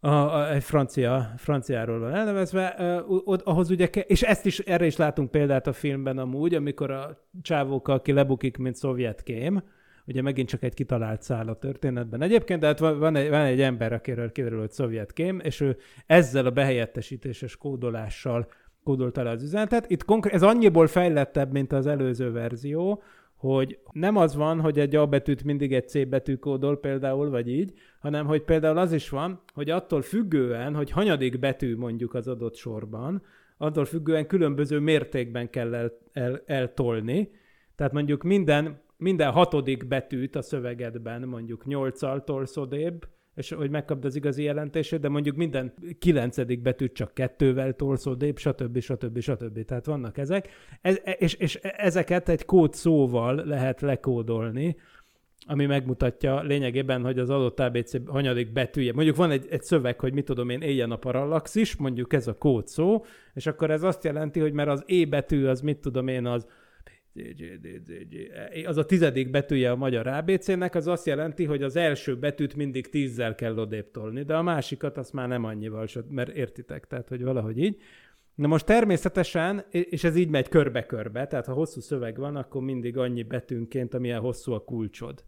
[0.00, 4.96] a, a, egy francia, franciáról van elnevezve, uh, ahhoz ugye, és ezt is, erre is
[4.96, 9.62] látunk példát a filmben amúgy, amikor a csávók, aki lebukik, mint szovjet kém,
[10.06, 12.22] ugye megint csak egy kitalált szál a történetben.
[12.22, 15.76] Egyébként, de hát van, egy, van egy ember, akiről kiderül, hogy szovjet kém, és ő
[16.06, 18.48] ezzel a behelyettesítéses kódolással
[18.84, 19.90] kódolta le az üzenetet.
[19.90, 23.02] Itt konkrét, ez annyiból fejlettebb, mint az előző verzió,
[23.42, 27.48] hogy nem az van, hogy egy A betűt mindig egy C betű kódol például, vagy
[27.48, 32.28] így, hanem hogy például az is van, hogy attól függően, hogy hanyadik betű mondjuk az
[32.28, 33.22] adott sorban,
[33.56, 37.30] attól függően különböző mértékben kell el, el, eltolni.
[37.76, 44.04] Tehát mondjuk minden, minden hatodik betűt a szövegedben mondjuk nyolccal tolsz odébb, és hogy megkapd
[44.04, 48.78] az igazi jelentését, de mondjuk minden kilencedik betűt csak kettővel tolsz odébb, stb.
[48.78, 49.18] stb.
[49.20, 49.64] stb.
[49.64, 50.48] Tehát vannak ezek,
[50.80, 54.76] ez, és, és ezeket egy kód szóval lehet lekódolni,
[55.46, 58.92] ami megmutatja lényegében, hogy az adott ABC hanyadik betűje.
[58.92, 62.38] Mondjuk van egy, egy szöveg, hogy mit tudom én, éljen a parallaxis, mondjuk ez a
[62.38, 66.08] kód szó, és akkor ez azt jelenti, hogy mert az E betű az mit tudom
[66.08, 66.46] én, az
[68.64, 72.88] az a tizedik betűje a magyar ABC-nek, az azt jelenti, hogy az első betűt mindig
[72.88, 77.22] tízzel kell odébb tolni, de a másikat azt már nem annyival, mert értitek, tehát hogy
[77.22, 77.76] valahogy így.
[78.34, 82.96] Na most természetesen, és ez így megy körbe-körbe, tehát ha hosszú szöveg van, akkor mindig
[82.96, 85.24] annyi betűnként, amilyen hosszú a kulcsod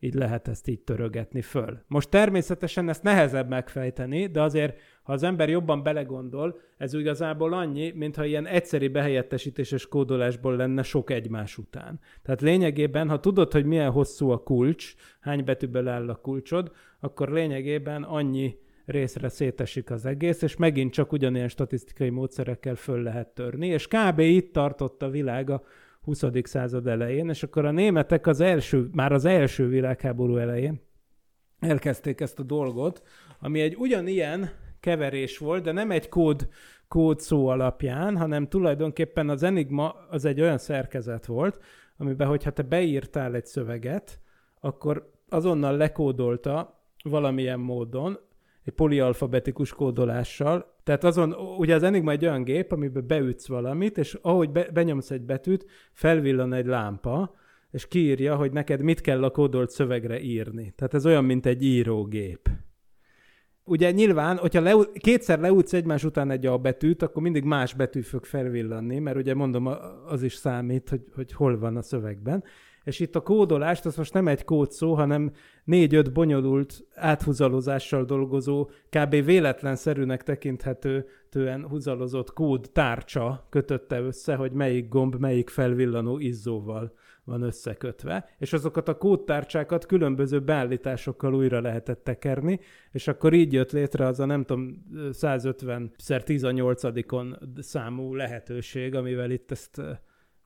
[0.00, 1.78] így lehet ezt így törögetni föl.
[1.86, 7.92] Most természetesen ezt nehezebb megfejteni, de azért, ha az ember jobban belegondol, ez igazából annyi,
[7.94, 12.00] mintha ilyen egyszeri behelyettesítéses kódolásból lenne sok egymás után.
[12.22, 17.28] Tehát lényegében, ha tudod, hogy milyen hosszú a kulcs, hány betűből áll a kulcsod, akkor
[17.28, 23.66] lényegében annyi részre szétesik az egész, és megint csak ugyanilyen statisztikai módszerekkel föl lehet törni,
[23.66, 24.18] és kb.
[24.18, 25.62] itt tartott a világ a
[26.04, 26.24] 20.
[26.42, 30.88] század elején, és akkor a németek az első, már az első világháború elején
[31.60, 33.02] elkezdték ezt a dolgot,
[33.40, 36.48] ami egy ugyanilyen keverés volt, de nem egy kód,
[36.88, 41.60] kód szó alapján, hanem tulajdonképpen az Enigma az egy olyan szerkezet volt,
[41.96, 44.20] amiben, hogyha te beírtál egy szöveget,
[44.60, 48.18] akkor azonnal lekódolta valamilyen módon,
[48.70, 50.74] egy polialfabetikus kódolással.
[50.84, 55.10] Tehát azon, ugye az Enigma egy olyan gép, amiben beütsz valamit, és ahogy be, benyomsz
[55.10, 57.34] egy betűt, felvillan egy lámpa,
[57.70, 60.72] és kiírja, hogy neked mit kell a kódolt szövegre írni.
[60.76, 62.48] Tehát ez olyan, mint egy írógép.
[63.64, 68.00] Ugye nyilván, hogyha le, kétszer leútsz egymás után egy A betűt, akkor mindig más betű
[68.00, 69.66] fog felvillanni, mert ugye mondom,
[70.06, 72.44] az is számít, hogy, hogy hol van a szövegben.
[72.84, 75.32] És itt a kódolást, az most nem egy kódszó, hanem
[75.64, 79.24] négy-öt bonyolult áthúzalozással dolgozó, kb.
[79.24, 86.92] véletlenszerűnek tekinthető tően húzalozott kód tárcsa kötötte össze, hogy melyik gomb melyik felvillanó izzóval
[87.24, 92.60] van összekötve, és azokat a kódtárcsákat különböző beállításokkal újra lehetett tekerni,
[92.92, 96.82] és akkor így jött létre az a nem tudom 150 x 18
[97.58, 99.80] számú lehetőség, amivel itt ezt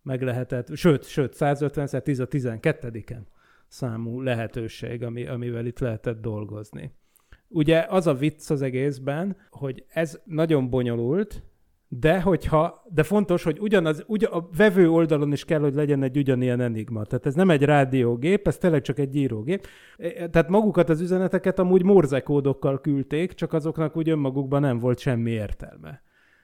[0.05, 3.23] meg lehetett, sőt, sőt 150 x 10 12-en
[3.69, 6.93] számú lehetőség, ami, amivel itt lehetett dolgozni.
[7.49, 11.43] Ugye az a vicc az egészben, hogy ez nagyon bonyolult,
[11.89, 16.17] de hogyha, de fontos, hogy ugyanaz, ugyan, a vevő oldalon is kell, hogy legyen egy
[16.17, 17.05] ugyanilyen enigma.
[17.05, 19.67] Tehát ez nem egy rádiógép, ez tényleg csak egy írógép.
[20.31, 26.03] Tehát magukat az üzeneteket amúgy morzekódokkal küldték, csak azoknak úgy önmagukban nem volt semmi értelme.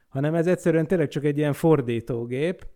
[0.09, 2.67] Hanem ez egyszerűen tényleg csak egy ilyen fordítógép,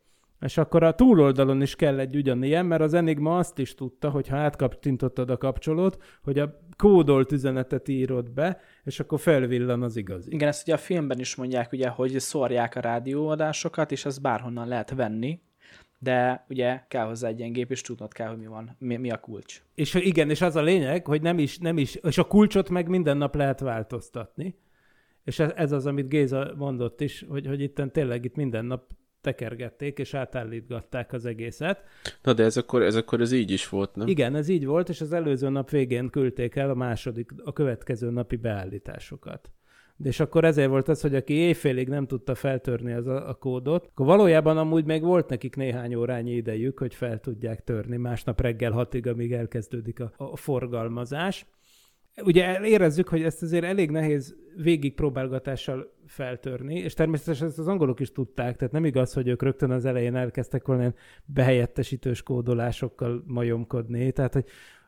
[0.44, 4.28] és akkor a túloldalon is kell egy ugyanilyen, mert az Enigma azt is tudta, hogy
[4.28, 10.34] ha átkapcsintottad a kapcsolót, hogy a kódolt üzenetet írod be, és akkor felvillan az igazi.
[10.34, 14.68] Igen, ezt ugye a filmben is mondják, ugye, hogy szórják a rádióadásokat, és ezt bárhonnan
[14.68, 15.40] lehet venni,
[15.98, 19.10] de ugye kell hozzá egy ilyen gép, és tudnod kell, hogy mi van, mi, mi
[19.10, 19.62] a kulcs.
[19.74, 22.88] És igen, és az a lényeg, hogy nem is, nem is, és a kulcsot meg
[22.88, 24.58] minden nap lehet változtatni.
[25.24, 28.92] És ez, ez az, amit Géza mondott is, hogy, hogy itt tényleg itt minden nap
[29.24, 31.82] tekergették, és átállítgatták az egészet.
[32.22, 34.06] Na de ez akkor, ez akkor ez így is volt, nem?
[34.06, 38.10] Igen, ez így volt, és az előző nap végén küldték el a második, a következő
[38.10, 39.50] napi beállításokat.
[39.96, 43.34] De és akkor ezért volt az, hogy aki éjfélig nem tudta feltörni az a, a
[43.34, 48.40] kódot, akkor valójában amúgy még volt nekik néhány órányi idejük, hogy fel tudják törni másnap
[48.40, 51.46] reggel hatig, amíg elkezdődik a, a forgalmazás
[52.22, 58.00] ugye érezzük, hogy ezt azért elég nehéz végig próbálgatással feltörni, és természetesen ezt az angolok
[58.00, 64.12] is tudták, tehát nem igaz, hogy ők rögtön az elején elkezdtek volna behelyettesítős kódolásokkal majomkodni,
[64.12, 64.44] tehát hogy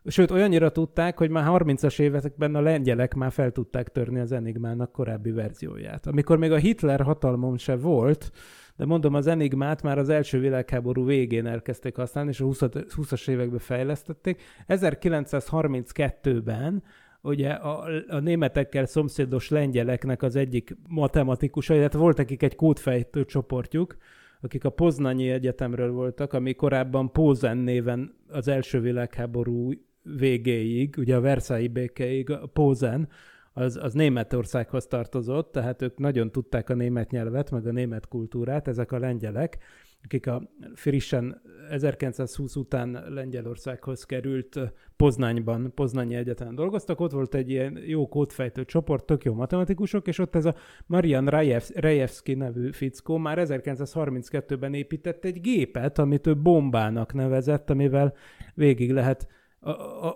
[0.09, 4.93] Sőt, olyannyira tudták, hogy már 30-as években a lengyelek már fel tudták törni az Enigmának
[4.93, 6.07] korábbi verzióját.
[6.07, 8.33] Amikor még a Hitler hatalmon se volt,
[8.77, 13.59] de mondom, az Enigmát már az első világháború végén elkezdték használni, és a 20-as években
[13.59, 14.43] fejlesztették.
[14.69, 16.83] 1932-ben
[17.27, 23.97] ugye a, a németekkel szomszédos lengyeleknek az egyik matematikusa, illetve volt nekik egy kódfejtő csoportjuk,
[24.41, 31.21] akik a Poznanyi Egyetemről voltak, ami korábban Pózen néven az első világháború végéig, ugye a
[31.21, 33.09] Versailles békéig, a Pózen,
[33.53, 38.69] az, az Németországhoz tartozott, tehát ők nagyon tudták a német nyelvet, meg a német kultúrát,
[38.69, 39.59] ezek a lengyelek,
[40.03, 44.61] akik a frissen 1920 után Lengyelországhoz került
[44.97, 50.19] Poznányban, Poznányi Egyetemen dolgoztak, ott volt egy ilyen jó kódfejtő csoport, tök jó matematikusok, és
[50.19, 50.55] ott ez a
[50.87, 51.27] Marian
[51.75, 58.15] Rejevski nevű fickó már 1932-ben épített egy gépet, amit ő bombának nevezett, amivel
[58.55, 59.29] végig lehet,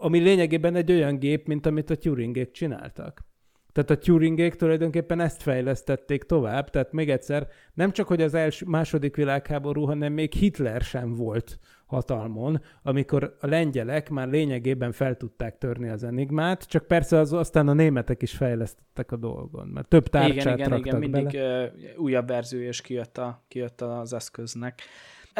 [0.00, 3.28] ami lényegében egy olyan gép, mint amit a Turingék csináltak.
[3.72, 8.66] Tehát a Turingék tulajdonképpen ezt fejlesztették tovább, tehát még egyszer, nem csak, hogy az első,
[8.68, 15.58] második világháború, hanem még Hitler sem volt hatalmon, amikor a lengyelek már lényegében fel tudták
[15.58, 20.08] törni az enigmát, csak persze az, aztán a németek is fejlesztettek a dolgon, mert több
[20.08, 21.72] tárcsát igen, igen, igen, mindig bele.
[21.96, 24.80] újabb verzió és kijött, a, kijött az eszköznek.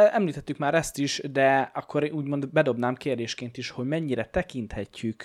[0.08, 5.24] Említettük már ezt is, de akkor úgymond bedobnám kérdésként is, hogy mennyire tekinthetjük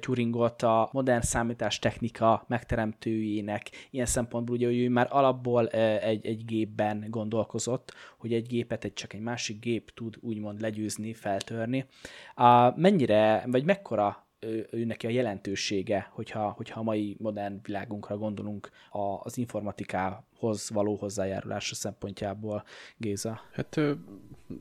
[0.00, 3.70] Turingot a modern számítás technika megteremtőjének.
[3.90, 8.92] Ilyen szempontból ugye, hogy ő már alapból egy, egy gépben gondolkozott, hogy egy gépet egy
[8.92, 11.86] csak egy másik gép tud úgymond legyőzni, feltörni.
[12.34, 18.70] A, mennyire, vagy mekkora ő, neki a jelentősége, hogyha, hogyha a mai modern világunkra gondolunk
[18.90, 19.38] a, az
[20.40, 22.64] informatikához való hozzájárulása szempontjából,
[22.96, 23.40] Géza?
[23.52, 23.80] Hát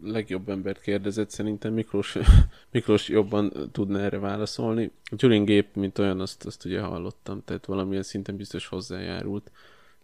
[0.04, 2.18] legjobb embert kérdezett, szerintem Miklós,
[2.72, 4.92] Miklós jobban tudna erre válaszolni.
[5.12, 9.52] A Turing gép, mint olyan, azt, azt ugye hallottam, tehát valamilyen szinten biztos hozzájárult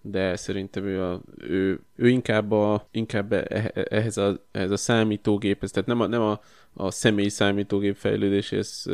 [0.07, 4.77] de szerintem ő, a, ő, ő inkább, a, inkább e, e, ehhez, a, ehhez a
[4.77, 6.41] számítógéphez, tehát nem a, nem a,
[6.73, 8.85] a személyi számítógép fejlődéséhez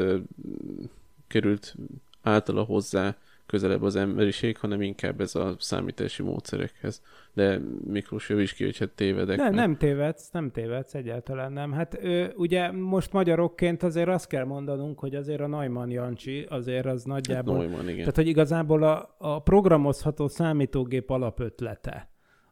[1.28, 1.76] került
[2.22, 3.18] általa hozzá
[3.52, 7.02] közelebb az emberiség, hanem inkább ez a számítási módszerekhez.
[7.34, 9.38] De Miklós is ki, hogy hát tévedek.
[9.38, 11.72] Nem, nem tévedsz, nem tévedsz, egyáltalán nem.
[11.72, 16.86] Hát ő, ugye most magyarokként azért azt kell mondanunk, hogy azért a Neumann Jancsi azért
[16.86, 17.58] az nagyjából...
[17.58, 17.98] Hát Neumann, igen.
[17.98, 22.11] Tehát, hogy igazából a, a programozható számítógép alapötlete,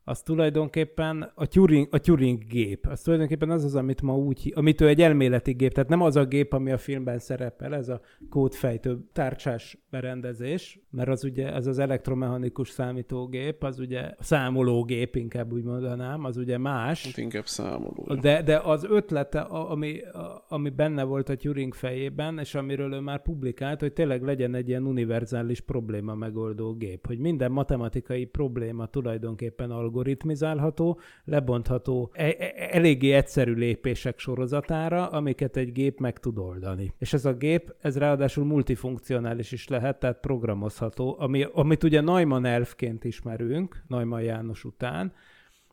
[0.09, 2.87] az tulajdonképpen a Turing, a Turing gép.
[2.87, 6.15] Az tulajdonképpen az az, amit ma úgy, amit ő egy elméleti gép, tehát nem az
[6.15, 11.67] a gép, ami a filmben szerepel, ez a kódfejtő tárcsás berendezés, mert az ugye, az
[11.67, 17.05] az elektromechanikus számítógép, az ugye számológép, inkább úgy mondanám, az ugye más.
[17.05, 18.17] Hát inkább számoló.
[18.21, 19.99] De, de az ötlete, ami,
[20.47, 24.67] ami benne volt a Turing fejében, és amiről ő már publikált, hogy tényleg legyen egy
[24.67, 33.11] ilyen univerzális probléma megoldó gép, hogy minden matematikai probléma tulajdonképpen algoritmizálható, lebontható e- e- eléggé
[33.11, 36.93] egyszerű lépések sorozatára, amiket egy gép meg tud oldani.
[36.97, 42.45] És ez a gép, ez ráadásul multifunkcionális is lehet, tehát programozható, ami, amit ugye Neumann
[42.45, 45.13] elfként ismerünk, Neumann János után,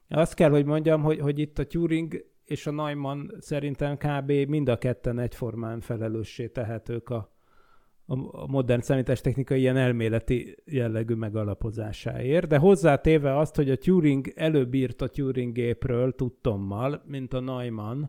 [0.08, 4.30] azt kell, hogy mondjam, hogy, hogy itt a Turing és a Neumann szerintem kb.
[4.30, 7.36] mind a ketten egyformán felelőssé tehetők a,
[8.06, 15.02] a, modern számítástechnika ilyen elméleti jellegű megalapozásáért, de hozzátéve azt, hogy a Turing előbb írt
[15.02, 18.04] a Turing gépről tudtommal, mint a Neumann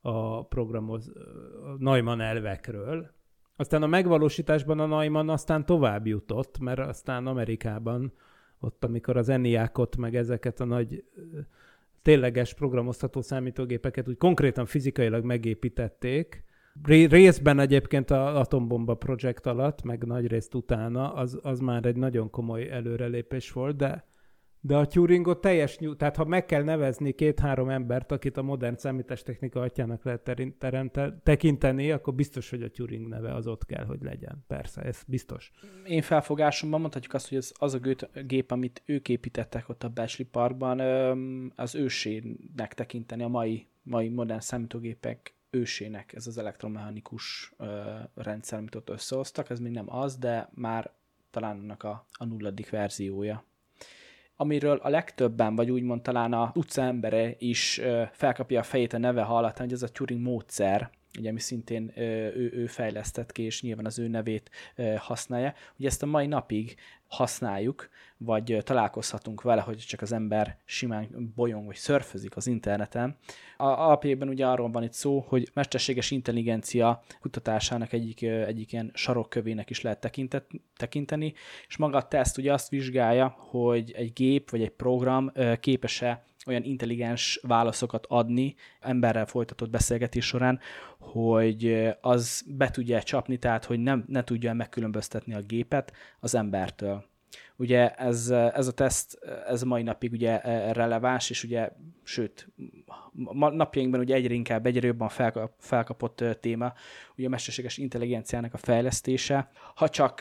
[0.00, 1.12] a programoz,
[1.64, 3.10] a Neumann elvekről.
[3.56, 8.12] Aztán a megvalósításban a Neumann aztán tovább jutott, mert aztán Amerikában
[8.60, 11.04] ott, amikor az ENIAC-ot, meg ezeket a nagy
[12.02, 16.44] tényleges programozható számítógépeket úgy konkrétan fizikailag megépítették,
[16.84, 22.30] részben egyébként az Atombomba projekt alatt, meg nagy részt utána, az, az már egy nagyon
[22.30, 24.08] komoly előrelépés volt, de,
[24.60, 28.76] de a Turingot teljes nyú, tehát ha meg kell nevezni két-három embert, akit a modern
[28.76, 33.84] számítástechnika atyának lehet terin- teremte, tekinteni, akkor biztos, hogy a Turing neve az ott kell,
[33.84, 34.44] hogy legyen.
[34.46, 35.50] Persze, ez biztos.
[35.86, 37.80] Én felfogásomban mondhatjuk azt, hogy az, az a
[38.26, 40.80] gép, amit ők építettek ott a Becsley Parkban,
[41.56, 47.52] az ősének tekinteni a mai, mai modern számítógépek ősének ez az elektromechanikus
[48.14, 50.90] rendszer, amit ott összehoztak, ez még nem az, de már
[51.30, 53.44] talán annak a, a nulladik verziója.
[54.36, 57.80] Amiről a legtöbben, vagy úgymond talán a utca embere is
[58.12, 62.50] felkapja a fejét a neve hallatán, hogy ez a Turing módszer, ugye, ami szintén ő,
[62.54, 64.50] ő fejlesztett ki, és nyilván az ő nevét
[64.96, 65.54] használja.
[65.78, 71.66] Ugye ezt a mai napig használjuk, vagy találkozhatunk vele, hogy csak az ember simán bolyong,
[71.66, 73.16] vagy szörfözik az interneten.
[73.56, 79.70] A, alapjában ugye arról van itt szó, hogy mesterséges intelligencia kutatásának egyik, egyik ilyen sarokkövének
[79.70, 80.46] is lehet tekintet,
[80.76, 81.32] tekinteni,
[81.68, 86.64] és maga a teszt ugye azt vizsgálja, hogy egy gép vagy egy program képes-e olyan
[86.64, 90.60] intelligens válaszokat adni emberrel folytatott beszélgetés során,
[90.98, 97.09] hogy az be tudja csapni, tehát hogy nem, ne tudja megkülönböztetni a gépet az embertől.
[97.60, 101.70] Ugye ez, ez a teszt, ez mai napig ugye e, releváns, és ugye,
[102.02, 102.48] sőt,
[103.34, 106.72] napjainkban ugye egyre inkább, egyre jobban felkap, felkapott téma,
[107.16, 109.50] ugye a mesterséges intelligenciának a fejlesztése.
[109.74, 110.20] Ha csak,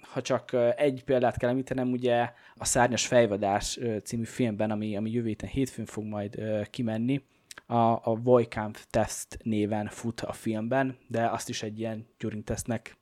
[0.00, 5.26] ha csak egy példát kell említenem, ugye a Szárnyas fejvadás című filmben, ami, ami jövő
[5.26, 7.22] héten hétfőn fog majd kimenni,
[7.66, 12.96] a, a Voikamp test néven fut a filmben, de azt is egy ilyen Turing tesztnek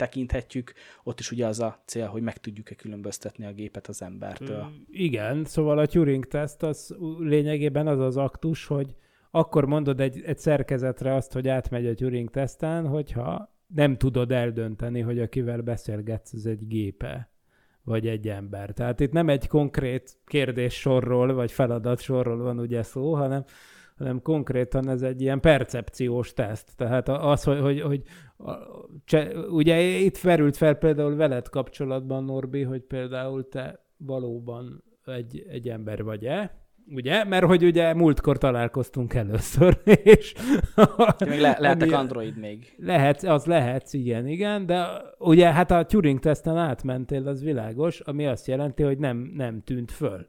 [0.00, 0.72] tekinthetjük.
[1.02, 4.66] Ott is ugye az a cél, hogy meg tudjuk-e különböztetni a gépet az embertől.
[4.90, 8.94] Igen, szóval a Turing teszt az lényegében az az aktus, hogy
[9.30, 15.00] akkor mondod egy, egy szerkezetre azt, hogy átmegy a Turing teszten, hogyha nem tudod eldönteni,
[15.00, 17.30] hogy akivel beszélgetsz, az egy gépe,
[17.82, 18.70] vagy egy ember.
[18.70, 23.44] Tehát itt nem egy konkrét kérdéssorról, vagy feladatsorról van ugye szó, hanem,
[24.00, 26.76] hanem konkrétan ez egy ilyen percepciós teszt.
[26.76, 28.02] Tehát az, hogy, hogy, hogy
[28.36, 28.52] a,
[29.04, 35.68] cse, ugye itt verült fel például veled kapcsolatban, Norbi, hogy például te valóban egy, egy
[35.68, 37.24] ember vagy-e, ugye?
[37.24, 40.34] Mert hogy ugye múltkor találkoztunk először, és...
[41.18, 42.74] Még le, lehetek ami- Android még.
[42.76, 44.86] Lehet, az lehetsz, igen, igen, de
[45.18, 50.26] ugye hát a Turing-teszten átmentél, az világos, ami azt jelenti, hogy nem, nem tűnt föl.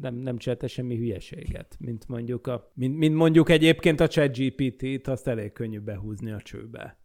[0.00, 5.26] Nem, nem csinálta semmi hülyeséget, mint mondjuk, a, mint, mint mondjuk egyébként a ChatGPT-t, azt
[5.26, 6.98] elég könnyű behúzni a csőbe.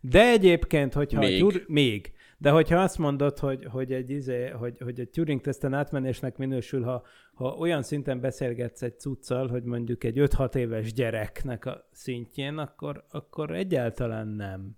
[0.00, 1.42] De egyébként, hogyha Még.
[1.42, 2.12] A Tur- még.
[2.38, 7.02] De hogyha azt mondod, hogy, hogy egy izé, hogy, hogy egy Turing-teszten átmenésnek minősül, ha,
[7.34, 13.04] ha olyan szinten beszélgetsz egy cuccal, hogy mondjuk egy 5-6 éves gyereknek a szintjén, akkor,
[13.10, 14.76] akkor egyáltalán nem.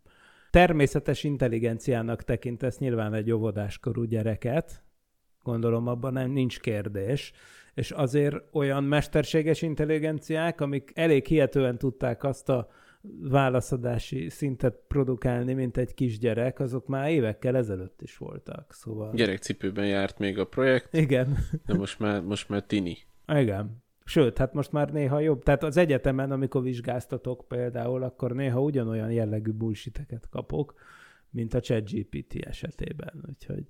[0.51, 4.83] Természetes intelligenciának tekintesz nyilván egy óvodáskorú gyereket,
[5.43, 7.33] gondolom abban nem nincs kérdés,
[7.75, 12.69] és azért olyan mesterséges intelligenciák, amik elég hihetően tudták azt a
[13.21, 18.73] válaszadási szintet produkálni, mint egy kisgyerek, azok már évekkel ezelőtt is voltak.
[18.73, 19.13] Szóval...
[19.15, 21.39] Gyerekcipőben járt még a projekt, Igen.
[21.67, 22.99] de most már, most már tini.
[23.27, 23.83] Igen.
[24.05, 25.43] Sőt, hát most már néha jobb.
[25.43, 30.75] Tehát az egyetemen, amikor vizsgáztatok például, akkor néha ugyanolyan jellegű bullshiteket kapok,
[31.31, 33.25] mint a ChatGPT esetében.
[33.29, 33.65] Úgyhogy...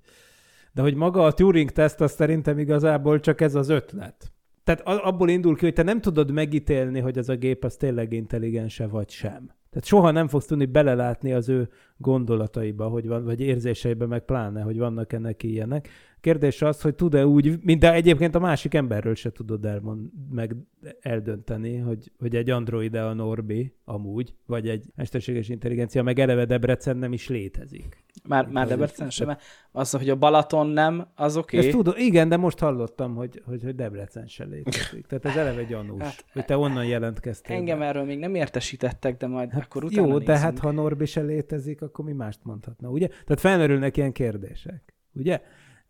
[0.74, 4.32] De hogy maga a Turing-teszt, az szerintem igazából csak ez az ötlet.
[4.64, 8.12] Tehát abból indul ki, hogy te nem tudod megítélni, hogy ez a gép az tényleg
[8.12, 9.50] intelligense vagy sem.
[9.70, 14.62] Tehát soha nem fogsz tudni belelátni az ő gondolataiba, hogy van, vagy érzéseibe, meg pláne,
[14.62, 15.88] hogy vannak ennek ilyenek.
[16.22, 20.56] Kérdés az, hogy tud-e úgy, mint de egyébként a másik emberről se tudod elmond, meg
[21.00, 26.96] eldönteni, hogy, hogy egy androide a Norbi amúgy, vagy egy mesterséges intelligencia, meg eleve Debrecen
[26.96, 28.04] nem is létezik.
[28.28, 29.42] Már, már Debrecen sem, mert
[29.72, 31.56] az, hogy a Balaton nem, az oké.
[31.56, 31.82] Ezt Okay.
[31.82, 35.06] tudom, igen, de most hallottam, hogy, hogy, hogy Debrecen se létezik.
[35.06, 37.56] Tehát ez eleve gyanús, Hát, hogy te onnan jelentkeztél.
[37.56, 37.84] Engem be.
[37.84, 40.38] erről még nem értesítettek, de majd hát akkor utána Jó, de nézzünk.
[40.38, 43.06] hát ha Norbi se létezik, akkor mi mást mondhatna, ugye?
[43.06, 45.40] Tehát felmerülnek ilyen kérdések, ugye?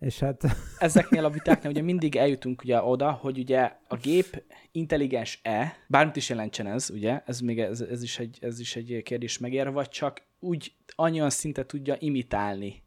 [0.03, 0.45] És hát
[0.79, 4.43] ezeknél a vitáknál ugye mindig eljutunk ugye oda, hogy ugye a gép
[4.73, 9.01] intelligens-e, bármit is jelentsen ez, ugye, ez még ez, ez, is egy, ez is egy
[9.05, 12.83] kérdés megér, vagy csak úgy annyian szinte tudja imitálni,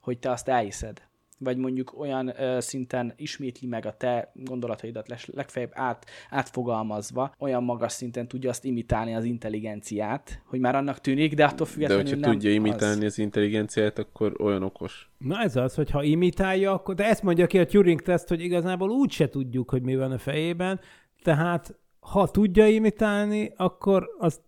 [0.00, 1.02] hogy te azt elhiszed.
[1.38, 7.64] Vagy mondjuk olyan ö, szinten ismétli meg a te gondolataidat les, legfeljebb át, átfogalmazva, olyan
[7.64, 12.04] magas szinten tudja azt imitálni az intelligenciát, hogy már annak tűnik, de attól De függetlenül
[12.04, 13.12] hogyha nem tudja imitálni az.
[13.12, 15.10] az intelligenciát, akkor olyan okos.
[15.18, 18.40] Na ez az, hogy ha imitálja, akkor, de ezt mondja ki a Turing teszt, hogy
[18.40, 20.80] igazából úgy se tudjuk, hogy mi van a fejében,
[21.22, 24.40] tehát ha tudja imitálni, akkor azt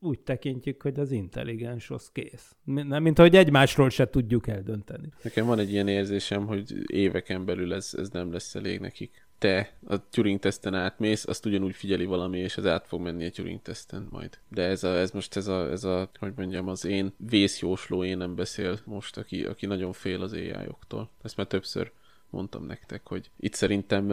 [0.00, 2.56] úgy tekintjük, hogy az intelligens, az kész.
[2.64, 5.08] Nem, mint ahogy egymásról se tudjuk eldönteni.
[5.22, 9.28] Nekem van egy ilyen érzésem, hogy éveken belül ez, ez nem lesz elég nekik.
[9.38, 14.08] Te a Turing-teszten átmész, azt ugyanúgy figyeli valami, és az át fog menni a Turing-teszten
[14.10, 14.38] majd.
[14.48, 18.16] De ez, a, ez most ez a, ez a, hogy mondjam, az én vészjósló én
[18.16, 21.10] nem beszél most, aki, aki nagyon fél az AI-októl.
[21.22, 21.92] Ezt már többször
[22.30, 24.08] mondtam nektek, hogy itt szerintem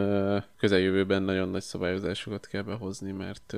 [0.56, 3.56] közeljövőben nagyon nagy szabályozásokat kell behozni, mert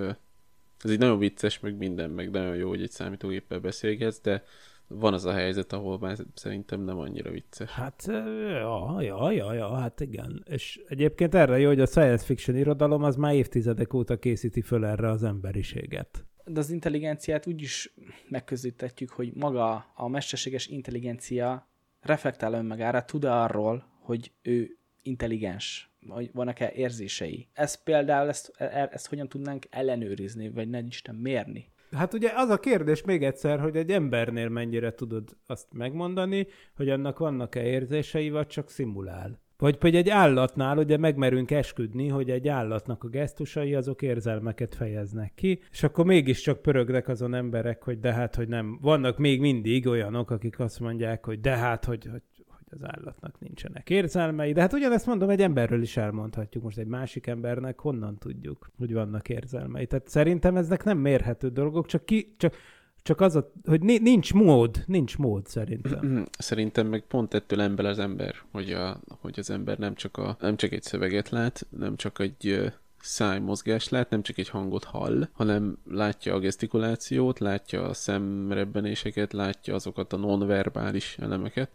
[0.85, 4.43] ez így nagyon vicces, meg minden, meg nagyon jó, hogy egy számítógéppel beszélgetsz, de
[4.87, 7.71] van az a helyzet, ahol már szerintem nem annyira vicces.
[7.71, 10.45] Hát, ja, ja, ja, ja, hát igen.
[10.49, 14.85] És egyébként erre jó, hogy a science fiction irodalom az már évtizedek óta készíti föl
[14.85, 16.25] erre az emberiséget.
[16.45, 17.95] de az intelligenciát úgy is
[18.29, 21.69] megközelíthetjük, hogy maga a mesterséges intelligencia
[22.01, 25.90] reflektál önmagára, tud arról, hogy ő intelligens,
[26.33, 27.49] vannak-e érzései.
[27.53, 31.73] Ez például, ezt, e- ezt hogyan tudnánk ellenőrizni, vagy ne Isten mérni?
[31.93, 36.47] Hát ugye az a kérdés még egyszer, hogy egy embernél mennyire tudod azt megmondani,
[36.77, 39.41] hogy annak vannak-e érzései, vagy csak szimulál.
[39.61, 45.33] Vagy pedig egy állatnál ugye megmerünk esküdni, hogy egy állatnak a gesztusai azok érzelmeket fejeznek
[45.35, 48.79] ki, és akkor mégiscsak pörögnek azon emberek, hogy de hát, hogy nem.
[48.81, 52.40] Vannak még mindig olyanok, akik azt mondják, hogy de hát, hogy, hogy hogy
[52.71, 56.63] az állatnak nincsenek érzelmei, de hát ugyanezt mondom, egy emberről is elmondhatjuk.
[56.63, 59.87] Most egy másik embernek honnan tudjuk, hogy vannak érzelmei.
[59.87, 62.55] Tehát szerintem eznek nem mérhető dolgok, csak, ki, csak,
[63.03, 66.27] csak az, a, hogy ni- nincs mód, nincs mód szerintem.
[66.39, 70.37] Szerintem meg pont ettől ember az ember, hogy, a, hogy az ember nem csak, a,
[70.41, 75.29] nem csak egy szöveget lát, nem csak egy szájmozgás lát, nem csak egy hangot hall,
[75.33, 81.71] hanem látja a gesztikulációt, látja a szemrebbenéseket, látja azokat a nonverbális elemeket,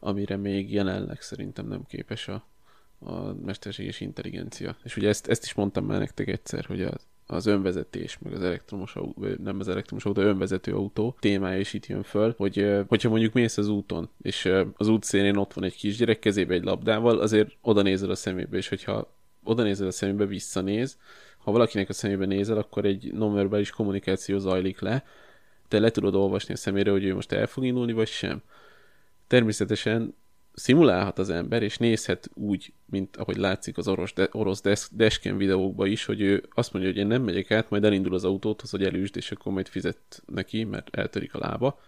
[0.00, 2.44] amire még jelenleg szerintem nem képes a,
[2.98, 4.76] a mesterséges intelligencia.
[4.84, 8.42] És ugye ezt, ezt is mondtam már nektek egyszer, hogy az, az önvezetés, meg az
[8.42, 13.08] elektromos autó, nem az elektromos autó, önvezető autó témája is itt jön föl, hogy hogyha
[13.08, 17.56] mondjuk mész az úton, és az útszélén ott van egy kisgyerek kezébe egy labdával, azért
[17.60, 19.12] oda nézel a szemébe, és hogyha
[19.44, 20.98] oda nézel a szemébe, visszanéz,
[21.38, 25.04] ha valakinek a szemébe nézel, akkor egy nonverbális kommunikáció zajlik le,
[25.68, 28.42] te le tudod olvasni a szemére, hogy ő most el fog indulni, vagy sem
[29.28, 30.14] természetesen
[30.58, 35.36] szimulálhat az ember, és nézhet úgy, mint ahogy látszik az orosz, de, orosz desk, dashcam
[35.36, 38.70] videókban is, hogy ő azt mondja, hogy én nem megyek át, majd elindul az autóthoz,
[38.70, 41.80] hogy elüsd, és akkor majd fizet neki, mert eltörik a lába.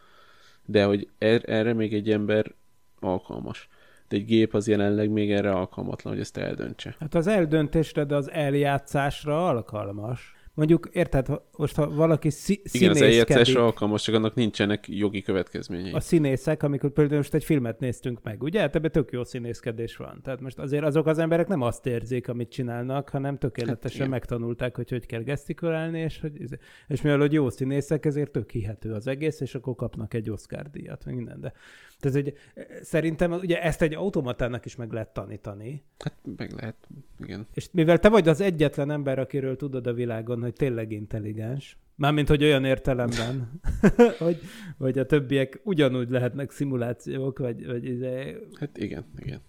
[0.64, 2.54] De hogy er, erre még egy ember
[3.00, 3.68] alkalmas.
[4.08, 6.96] De egy gép az jelenleg még erre alkalmatlan, hogy ezt eldöntse.
[6.98, 10.34] Hát az eldöntésre, de az eljátszásra alkalmas.
[10.60, 14.88] Mondjuk, érted, ha- most ha valaki szí- Igen, az színészkedik, eljátszásra alkalmas, csak annak nincsenek
[14.88, 15.92] jogi következményei.
[15.92, 18.60] a színészek, amikor például most egy filmet néztünk meg, ugye?
[18.60, 20.20] Hát ebben tök jó színészkedés van.
[20.22, 24.10] Tehát most azért azok az emberek nem azt érzik, amit csinálnak, hanem tökéletesen igen.
[24.10, 26.58] megtanulták, hogy hogy kell gesztikulálni, és, hogy,
[26.88, 30.70] és mivel hogy jó színészek, ezért tök hihető az egész, és akkor kapnak egy Oscar
[30.70, 31.40] díjat, meg minden.
[31.40, 31.52] De
[32.00, 32.34] tehát, hogy
[32.82, 36.76] szerintem ugye ezt egy automatának is meg lehet tanítani, Hát meg lehet,
[37.20, 37.46] igen.
[37.54, 42.28] és mivel te vagy az egyetlen ember, akiről tudod a világon, hogy tényleg intelligens, Mármint,
[42.28, 43.60] hogy olyan értelemben,
[44.18, 44.40] hogy,
[44.78, 48.36] hogy a többiek ugyanúgy lehetnek szimulációk, vagy, vagy izé...
[48.58, 49.40] Hát igen, igen.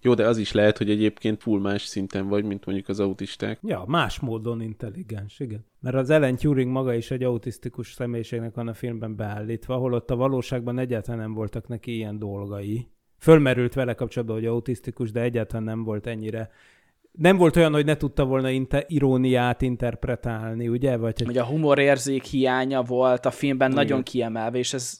[0.00, 3.58] Jó, de az is lehet, hogy egyébként full más szinten vagy, mint mondjuk az autisták.
[3.62, 5.64] Ja, más módon intelligens, igen.
[5.80, 10.16] Mert az Ellen Turing maga is egy autisztikus személyiségnek van a filmben beállítva, holott a
[10.16, 12.88] valóságban egyáltalán nem voltak neki ilyen dolgai.
[13.18, 16.50] Fölmerült vele kapcsolatban, hogy autisztikus, de egyáltalán nem volt ennyire
[17.12, 20.96] nem volt olyan, hogy ne tudta volna inte, iróniát interpretálni, ugye?
[20.96, 23.82] Vagy hogy a humorérzék hiánya volt a filmben Igen.
[23.82, 24.98] nagyon kiemelve, és ez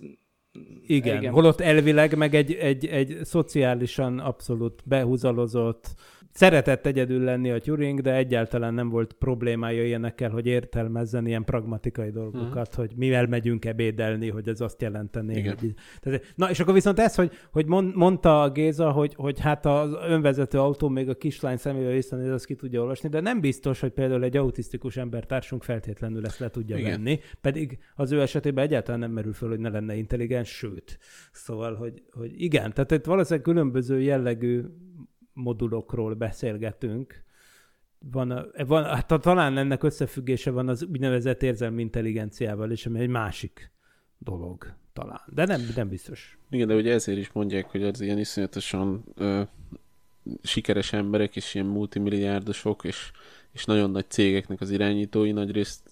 [0.86, 1.32] igen, igen.
[1.32, 5.94] holott elvileg meg egy, egy, egy szociálisan abszolút behúzalozott,
[6.38, 12.10] szeretett egyedül lenni a Turing, de egyáltalán nem volt problémája ilyenekkel, hogy értelmezzen ilyen pragmatikai
[12.10, 12.74] dolgokat, uh-huh.
[12.74, 15.36] hogy mivel megyünk ebédelni, hogy ez azt jelenteni.
[15.36, 15.56] Igen.
[15.58, 15.74] Hogy...
[16.00, 19.96] Tehát, na, és akkor viszont ez, hogy, hogy mondta a Géza, hogy, hogy hát az
[20.08, 23.90] önvezető autó még a kislány szemével visszanéz, azt ki tudja olvasni, de nem biztos, hogy
[23.90, 26.90] például egy autisztikus embertársunk feltétlenül ezt le tudja Igen.
[26.90, 30.98] venni, pedig az ő esetében egyáltalán nem merül föl, hogy ne lenne intelligens, sőt.
[31.32, 34.62] Szóval, hogy, hogy igen, tehát itt valószínűleg különböző jellegű
[35.38, 37.26] modulokról beszélgetünk,
[37.98, 43.72] van, van hát talán ennek összefüggése van az úgynevezett érzelmi intelligenciával is, ami egy másik
[44.18, 46.38] dolog talán, de nem, nem biztos.
[46.50, 49.42] Igen, de ugye ezért is mondják, hogy az ilyen iszonyatosan ö,
[50.42, 53.10] sikeres emberek és ilyen multimilliárdosok és,
[53.52, 55.82] és nagyon nagy cégeknek az irányítói nagyrészt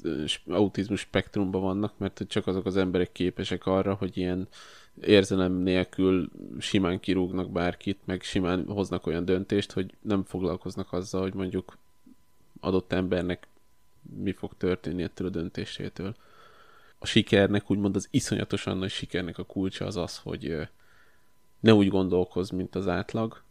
[0.47, 4.49] autizmus spektrumban vannak, mert csak azok az emberek képesek arra, hogy ilyen
[5.01, 11.35] érzelem nélkül simán kirúgnak bárkit, meg simán hoznak olyan döntést, hogy nem foglalkoznak azzal, hogy
[11.35, 11.79] mondjuk
[12.61, 13.47] adott embernek
[14.17, 16.15] mi fog történni ettől a döntésétől.
[16.99, 20.69] A sikernek, úgymond az iszonyatosan nagy sikernek a kulcsa az az, hogy
[21.61, 23.43] ne úgy gondolkozz, mint az átlag,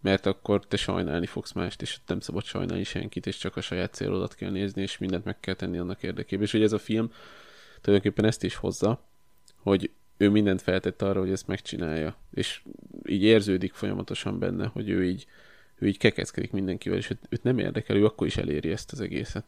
[0.00, 3.94] mert akkor te sajnálni fogsz mást, és nem szabad sajnálni senkit, és csak a saját
[3.94, 6.44] célodat kell nézni, és mindent meg kell tenni annak érdekében.
[6.44, 7.12] És hogy ez a film
[7.80, 9.00] tulajdonképpen ezt is hozza,
[9.56, 9.90] hogy
[10.22, 12.62] ő mindent feltett arra, hogy ezt megcsinálja, és
[13.04, 15.26] így érződik folyamatosan benne, hogy ő így,
[15.78, 19.00] ő így kekeckedik mindenkivel, és őt, őt nem érdekel, ő akkor is eléri ezt az
[19.00, 19.44] egészet.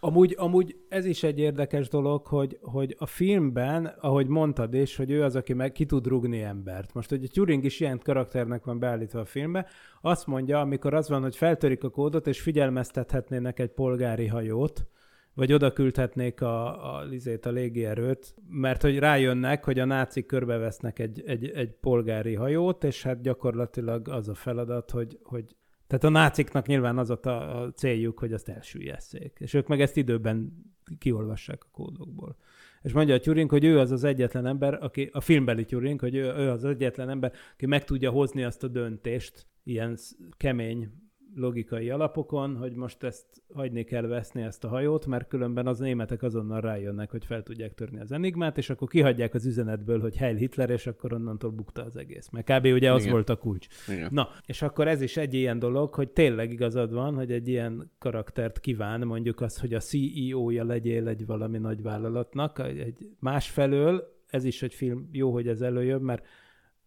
[0.00, 5.10] Amúgy, amúgy ez is egy érdekes dolog, hogy, hogy a filmben, ahogy mondtad is, hogy
[5.10, 6.94] ő az, aki meg ki tud rugni embert.
[6.94, 9.66] Most, hogy a Turing is ilyen karakternek van beállítva a filmbe,
[10.00, 14.86] azt mondja, amikor az van, hogy feltörik a kódot, és figyelmeztethetnének egy polgári hajót,
[15.34, 20.98] vagy oda küldhetnék a, a, lizét, a légierőt, mert hogy rájönnek, hogy a nácik körbevesznek
[20.98, 25.56] egy, egy, egy polgári hajót, és hát gyakorlatilag az a feladat, hogy, hogy
[25.86, 27.20] tehát a náciknak nyilván az a,
[27.62, 29.36] a céljuk, hogy azt elsüllyeszék.
[29.40, 30.52] És ők meg ezt időben
[30.98, 32.36] kiolvassák a kódokból.
[32.82, 36.14] És mondja a Turing, hogy ő az az egyetlen ember, aki, a filmbeli Turing, hogy
[36.14, 39.96] ő, ő az egyetlen ember, aki meg tudja hozni azt a döntést, ilyen
[40.36, 40.92] kemény
[41.34, 46.22] logikai alapokon, hogy most ezt hagyni kell veszni ezt a hajót, mert különben az németek
[46.22, 50.36] azonnal rájönnek, hogy fel tudják törni az enigmát, és akkor kihagyják az üzenetből, hogy Heil
[50.36, 52.28] Hitler, és akkor onnantól bukta az egész.
[52.28, 52.66] Mert kb.
[52.66, 53.12] ugye az Igen.
[53.12, 53.66] volt a kulcs.
[53.88, 54.08] Igen.
[54.12, 57.90] Na, és akkor ez is egy ilyen dolog, hogy tényleg igazad van, hogy egy ilyen
[57.98, 64.44] karaktert kíván, mondjuk az, hogy a CEO-ja legyél egy valami nagy vállalatnak, egy másfelől, ez
[64.44, 66.26] is egy film, jó, hogy ez előjön, mert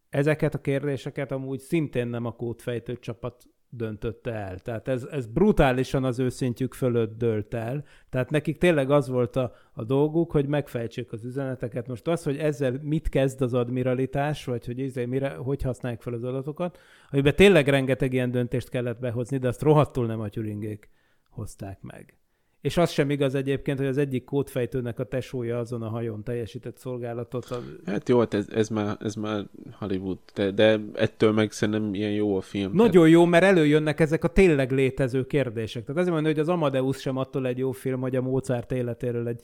[0.10, 3.44] ezeket a kérdéseket amúgy szintén nem a kódfejtő csapat
[3.76, 4.60] döntötte el.
[4.60, 7.84] Tehát ez, ez brutálisan az őszintjük fölött dölt el.
[8.10, 11.88] Tehát nekik tényleg az volt a, a dolguk, hogy megfejtsék az üzeneteket.
[11.88, 16.14] Most az, hogy ezzel mit kezd az admiralitás, vagy hogy ezzel mire, hogy használják fel
[16.14, 16.80] az adatokat,
[17.12, 20.90] amiben tényleg rengeteg ilyen döntést kellett behozni, de azt rohadtul nem a Turingék
[21.30, 22.18] hozták meg.
[22.66, 26.78] És az sem igaz egyébként, hogy az egyik kódfejtőnek a tesója azon a hajón teljesített
[26.78, 27.46] szolgálatot.
[27.46, 27.60] A...
[27.86, 32.12] Hát jó, hát ez, ez, már, ez már Hollywood, de, de ettől meg szerintem ilyen
[32.12, 32.72] jó a film.
[32.74, 33.10] Nagyon tehát...
[33.10, 35.84] jó, mert előjönnek ezek a tényleg létező kérdések.
[35.86, 39.28] Tehát azért mondom, hogy az Amadeus sem attól egy jó film, hogy a Mozart életéről
[39.28, 39.42] egy,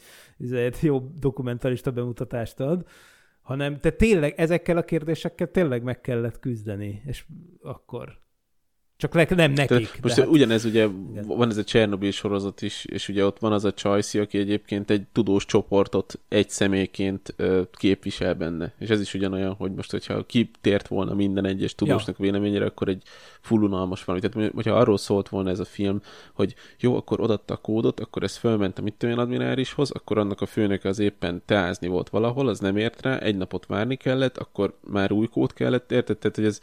[0.51, 2.85] egy jó dokumentarista bemutatást ad,
[3.41, 7.25] hanem te tényleg ezekkel a kérdésekkel tényleg meg kellett küzdeni, és
[7.61, 8.19] akkor
[9.01, 9.67] csak le, nem nekik.
[9.67, 10.27] Tehát most hát...
[10.27, 11.25] ugyanez ugye, igen.
[11.27, 14.89] van ez a Csernobyl sorozat is, és ugye ott van az a Csajci, aki egyébként
[14.89, 18.73] egy tudós csoportot egy személyként ö, képvisel benne.
[18.79, 22.23] És ez is ugyanolyan, hogy most, hogyha kitért volna minden egyes tudósnak ja.
[22.23, 23.03] véleményére, akkor egy
[23.39, 24.27] fullunalmas valami.
[24.27, 26.01] Tehát, hogyha arról szólt volna ez a film,
[26.33, 30.45] hogy jó, akkor odatta a kódot, akkor ez fölment a mit admirálishoz, akkor annak a
[30.45, 34.77] főnök az éppen teázni volt valahol, az nem ért rá, egy napot várni kellett, akkor
[34.87, 36.17] már új kód kellett, érted?
[36.17, 36.59] Tehát, hogy ez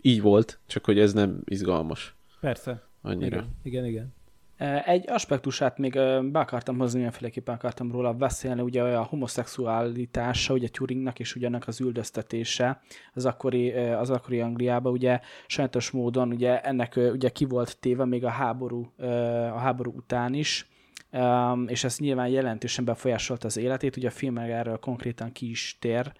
[0.00, 2.16] így volt, csak hogy ez nem izgalmas.
[2.40, 2.82] Persze.
[3.02, 3.36] Annyira.
[3.36, 3.84] Igen, igen.
[3.84, 4.16] igen.
[4.84, 5.92] Egy aspektusát még
[6.22, 11.80] be akartam hozni, mindenféleképpen akartam róla beszélni, ugye a homoszexualitása, ugye Turingnak és ugyanak az
[11.80, 12.80] üldöztetése
[13.14, 18.24] az akkori, az akkori Angliában, ugye sajnos módon ugye ennek ugye ki volt téve még
[18.24, 18.92] a háború,
[19.52, 20.68] a háború után is,
[21.66, 23.96] és ez nyilván jelentősen befolyásolta az életét.
[23.96, 26.12] Ugye a film erről konkrétan ki is tér,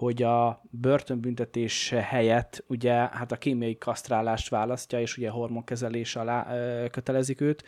[0.00, 6.86] hogy a börtönbüntetés helyett ugye hát a kémiai kasztrálást választja, és ugye hormonkezelés alá ö,
[6.90, 7.64] kötelezik őt.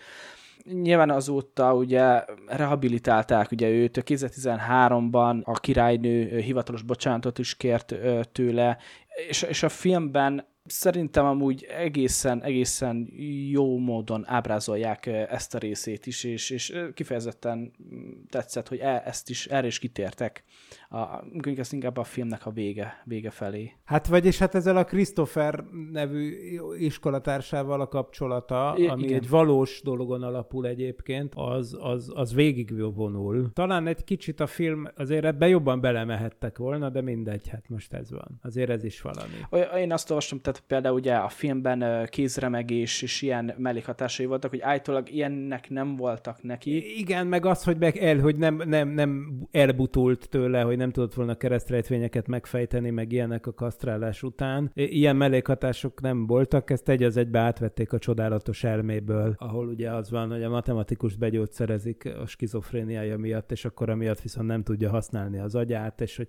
[0.64, 8.78] Nyilván azóta ugye rehabilitálták ugye őt, 2013-ban a királynő hivatalos bocsánatot is kért ö, tőle,
[9.28, 13.12] és, és a filmben szerintem amúgy egészen, egészen
[13.51, 17.72] jó módon ábrázolják ezt a részét is, és, és kifejezetten
[18.30, 20.45] tetszett, hogy e, ezt is, erre is kitértek.
[20.93, 21.24] A,
[21.57, 23.72] ezt inkább a filmnek a vége, vége felé.
[23.84, 26.36] Hát vagyis hát ezzel a Christopher nevű
[26.78, 29.16] iskolatársával a kapcsolata, I- ami igen.
[29.16, 33.51] egy valós dologon alapul egyébként, az, az, az végig vonul.
[33.53, 38.11] Talán egy kicsit a film, azért ebbe jobban belemehettek volna, de mindegy, hát most ez
[38.11, 38.38] van.
[38.43, 39.66] Azért ez is valami.
[39.80, 45.11] Én azt olvastam, tehát például ugye a filmben kézremegés és ilyen mellékhatásai voltak, hogy állítólag
[45.11, 46.99] ilyennek nem voltak neki.
[46.99, 51.14] Igen, meg az, hogy, meg el, hogy nem, nem, nem elbutult tőle, hogy nem tudott
[51.14, 54.70] volna keresztrejtvényeket megfejteni, meg ilyenek a kasztrálás után.
[54.74, 60.11] Ilyen mellékhatások nem voltak, ezt egy az egybe átvették a csodálatos elméből, ahol ugye az
[60.11, 65.39] van, hogy a matematikus begyógyszerezik a skizofréniája miatt, és akkor amiatt viszont nem tudja használni
[65.39, 66.28] az agyát, és hogy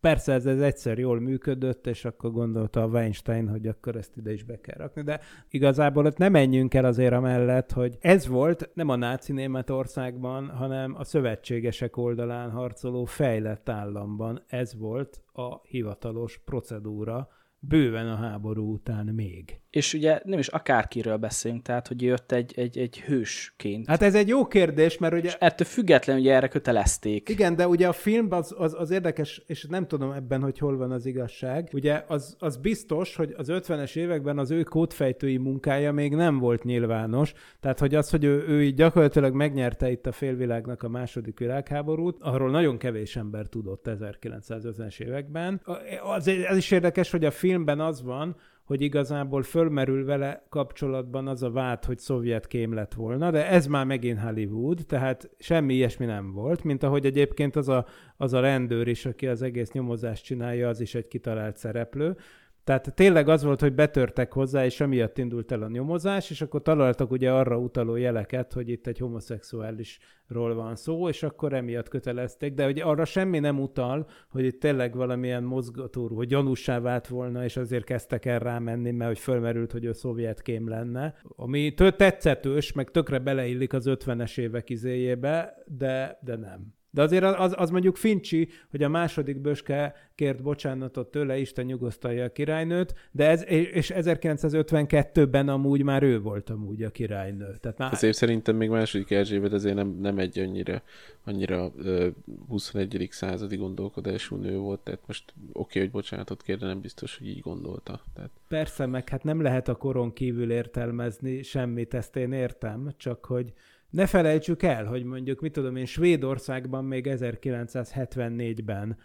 [0.00, 4.32] persze ez, ez egyszer jól működött, és akkor gondolta a Weinstein, hogy akkor ezt ide
[4.32, 8.70] is be kell rakni, de igazából ott nem menjünk el azért amellett, hogy ez volt
[8.74, 14.42] nem a náci Németországban, hanem a szövetségesek oldalán harcoló fejlett államban.
[14.46, 17.28] Ez volt a hivatalos procedúra,
[17.58, 22.52] bőven a háború után még és ugye nem is akárkiről beszélünk, tehát hogy jött egy,
[22.56, 23.86] egy, egy hősként.
[23.86, 25.28] Hát ez egy jó kérdés, mert ugye...
[25.28, 27.28] És ettől függetlenül ugye erre kötelezték.
[27.28, 30.76] Igen, de ugye a filmben az, az, az érdekes, és nem tudom ebben, hogy hol
[30.76, 31.68] van az igazság.
[31.72, 36.64] Ugye az, az biztos, hogy az 50-es években az ő kódfejtői munkája még nem volt
[36.64, 41.38] nyilvános, tehát hogy az, hogy ő, ő így gyakorlatilag megnyerte itt a félvilágnak a második
[41.38, 45.60] világháborút, arról nagyon kevés ember tudott 1950-es években.
[46.02, 51.42] Az, az is érdekes, hogy a filmben az van, hogy igazából fölmerül vele kapcsolatban az
[51.42, 56.06] a vád, hogy szovjet kém lett volna, de ez már megint Hollywood, tehát semmi ilyesmi
[56.06, 57.86] nem volt, mint ahogy egyébként az a,
[58.16, 62.16] az a rendőr is, aki az egész nyomozást csinálja, az is egy kitalált szereplő,
[62.64, 66.62] tehát tényleg az volt, hogy betörtek hozzá, és amiatt indult el a nyomozás, és akkor
[66.62, 72.54] találtak ugye arra utaló jeleket, hogy itt egy homoszexuálisról van szó, és akkor emiatt kötelezték,
[72.54, 77.44] de ugye arra semmi nem utal, hogy itt tényleg valamilyen mozgatóró, hogy gyanúsá vált volna,
[77.44, 81.14] és azért kezdtek el rámenni, mert hogy fölmerült, hogy ő szovjet kém lenne.
[81.22, 86.73] Ami tetszetős, meg tökre beleillik az 50-es évek izéjébe, de, de nem.
[86.94, 92.24] De azért az, az mondjuk Fincsi, hogy a második böske kért bocsánatot tőle, Isten nyugosztalja
[92.24, 97.56] a királynőt, de ez, és 1952-ben amúgy már ő volt amúgy a királynő.
[97.60, 97.92] Tehát már...
[97.92, 100.82] Azért szerintem még második Erzsébet azért nem, nem egy annyira,
[101.24, 102.06] annyira uh,
[102.48, 103.08] 21.
[103.10, 107.28] századi gondolkodású nő volt, tehát most oké, okay, hogy bocsánatot kér, de nem biztos, hogy
[107.28, 108.00] így gondolta.
[108.14, 108.30] Tehát...
[108.48, 113.52] Persze, meg hát nem lehet a koron kívül értelmezni semmit, ezt én értem, csak hogy
[113.94, 118.96] ne felejtsük el, hogy mondjuk, mit tudom én, Svédországban még 1974-ben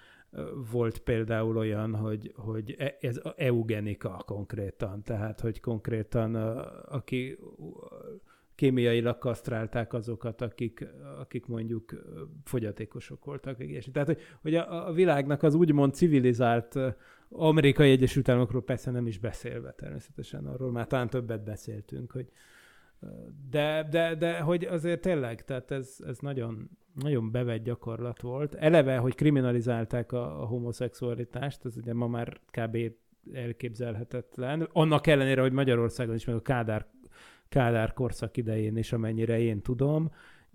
[0.72, 6.36] volt például olyan, hogy, hogy e, ez eugenika konkrétan, tehát hogy konkrétan
[6.86, 7.38] aki
[8.56, 10.88] kémiailag kasztrálták azokat, akik,
[11.20, 12.04] akik mondjuk
[12.44, 13.60] fogyatékosok voltak.
[13.60, 16.80] És tehát, hogy, hogy a, a világnak az úgymond civilizált
[17.30, 22.32] amerikai Egyesült Államokról persze nem is beszélve természetesen, arról már talán többet beszéltünk, hogy,
[23.50, 28.56] de, de, de hogy azért tényleg, tehát ez, ez nagyon, nagyon bevett gyakorlat volt.
[28.56, 32.78] Eleve, hogy kriminalizálták a, a homoszexualitást, ez ugye ma már kb.
[33.34, 34.68] elképzelhetetlen.
[34.72, 36.86] Annak ellenére, hogy Magyarországon is, meg a Kádár,
[37.50, 40.12] Kádár korszak idején is, amennyire én tudom,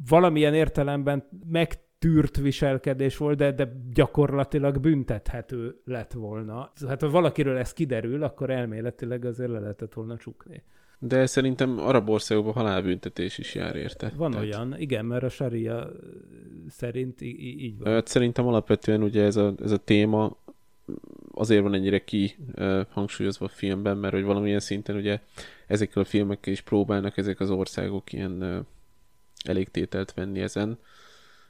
[0.09, 6.73] valamilyen értelemben megtűrt viselkedés volt, de, de gyakorlatilag büntethető lett volna.
[6.89, 10.63] Hát ha valakiről ez kiderül, akkor elméletileg azért le lehetett volna csukni.
[11.07, 14.13] De szerintem arab országokban halálbüntetés is jár érte.
[14.17, 14.47] Van Tehát...
[14.47, 15.91] olyan, igen, mert a saria
[16.69, 17.93] szerint í- így van.
[17.93, 20.37] Hát szerintem alapvetően ugye ez a, ez a téma
[21.33, 22.37] azért van ennyire ki
[22.91, 25.21] hangsúlyozva a filmben, mert hogy valamilyen szinten ugye
[25.67, 28.67] ezekkel a filmekkel is próbálnak ezek az országok ilyen
[29.45, 30.79] elégtételt venni ezen.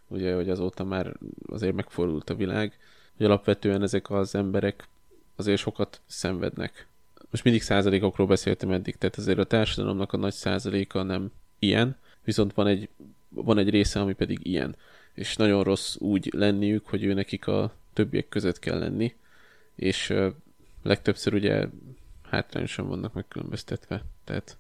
[0.09, 1.13] Ugye, hogy azóta már
[1.47, 2.79] azért megfordult a világ,
[3.17, 4.89] hogy alapvetően ezek az emberek
[5.37, 6.87] azért sokat szenvednek
[7.35, 12.55] most mindig százalékokról beszéltem eddig, tehát azért a társadalomnak a nagy százaléka nem ilyen, viszont
[12.55, 12.89] van egy,
[13.29, 14.77] van egy része, ami pedig ilyen.
[15.15, 19.15] És nagyon rossz úgy lenniük, hogy ő nekik a többiek között kell lenni,
[19.75, 20.27] és uh,
[20.83, 21.67] legtöbbször ugye
[22.23, 24.03] hátrányosan vannak megkülönböztetve.
[24.25, 24.57] Tehát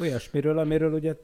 [0.00, 1.14] Olyasmiről, amiről ugye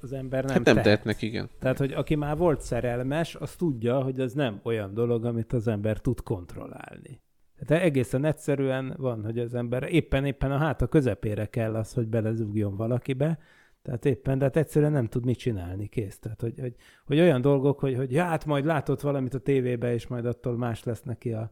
[0.00, 0.84] az ember nem, Hát nem tehet.
[0.84, 1.48] tehetnek, igen.
[1.58, 5.66] Tehát, hogy aki már volt szerelmes, az tudja, hogy ez nem olyan dolog, amit az
[5.68, 7.20] ember tud kontrollálni.
[7.64, 12.76] Tehát egészen egyszerűen van, hogy az ember éppen-éppen a háta közepére kell az, hogy belezugjon
[12.76, 13.38] valakibe,
[13.82, 16.18] tehát éppen, de hát egyszerűen nem tud mit csinálni, kész.
[16.18, 19.92] Tehát, hogy, hogy, hogy olyan dolgok, hogy, hogy ja, hát majd látott valamit a tévébe,
[19.92, 21.50] és majd attól más lesz neki a,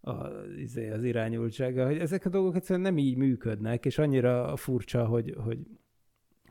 [0.00, 0.28] a,
[0.58, 5.34] izé, az irányultsága, hogy ezek a dolgok egyszerűen nem így működnek, és annyira furcsa, hogy,
[5.44, 5.58] hogy,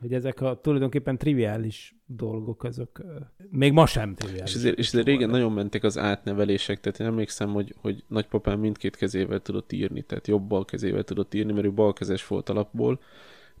[0.00, 3.02] hogy ezek a tulajdonképpen triviális dolgok, azok
[3.50, 4.50] még ma sem triviális.
[4.50, 8.60] És ezért, és ezért régen nagyon mentek az átnevelések, tehát én emlékszem, hogy, hogy nagypapám
[8.60, 13.00] mindkét kezével tudott írni, tehát jobb bal kezével tudott írni, mert ő balkezes volt alapból,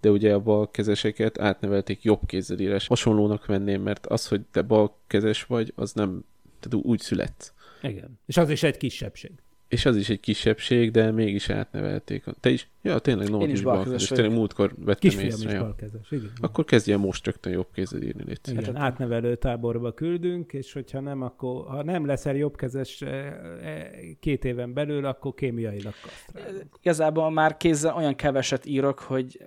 [0.00, 2.86] de ugye a balkezeseket átnevelték jobb kézzel írás.
[2.86, 6.24] Hasonlónak venném, mert az, hogy te balkezes vagy, az nem,
[6.60, 7.52] tehát úgy születsz.
[7.82, 8.18] Igen.
[8.26, 9.32] És az is egy kisebbség.
[9.68, 12.24] És az is egy kisebbség, de mégis átnevelték.
[12.40, 12.68] Te is?
[12.82, 14.08] Ja, tényleg Én is balkezes.
[14.08, 15.52] Tényleg múltkor vettem Kisfiam észre.
[15.52, 16.32] is balkezes, igen.
[16.40, 18.38] Akkor kezdje most rögtön jobb kézzel írni, légy.
[18.50, 23.26] Igen, átnevelő táborba küldünk, és hogyha nem, akkor ha nem leszel jobbkezes eh,
[23.62, 23.90] eh,
[24.20, 26.76] két éven belül, akkor kémiailag kasztrálunk.
[26.80, 29.38] Igazából már kézzel olyan keveset írok, hogy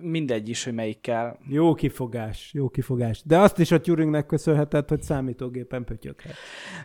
[0.00, 1.38] mindegy is, hogy melyikkel.
[1.48, 3.22] Jó kifogás, jó kifogás.
[3.24, 6.34] De azt is a Turingnek köszönheted, hogy számítógépen pötyöghet.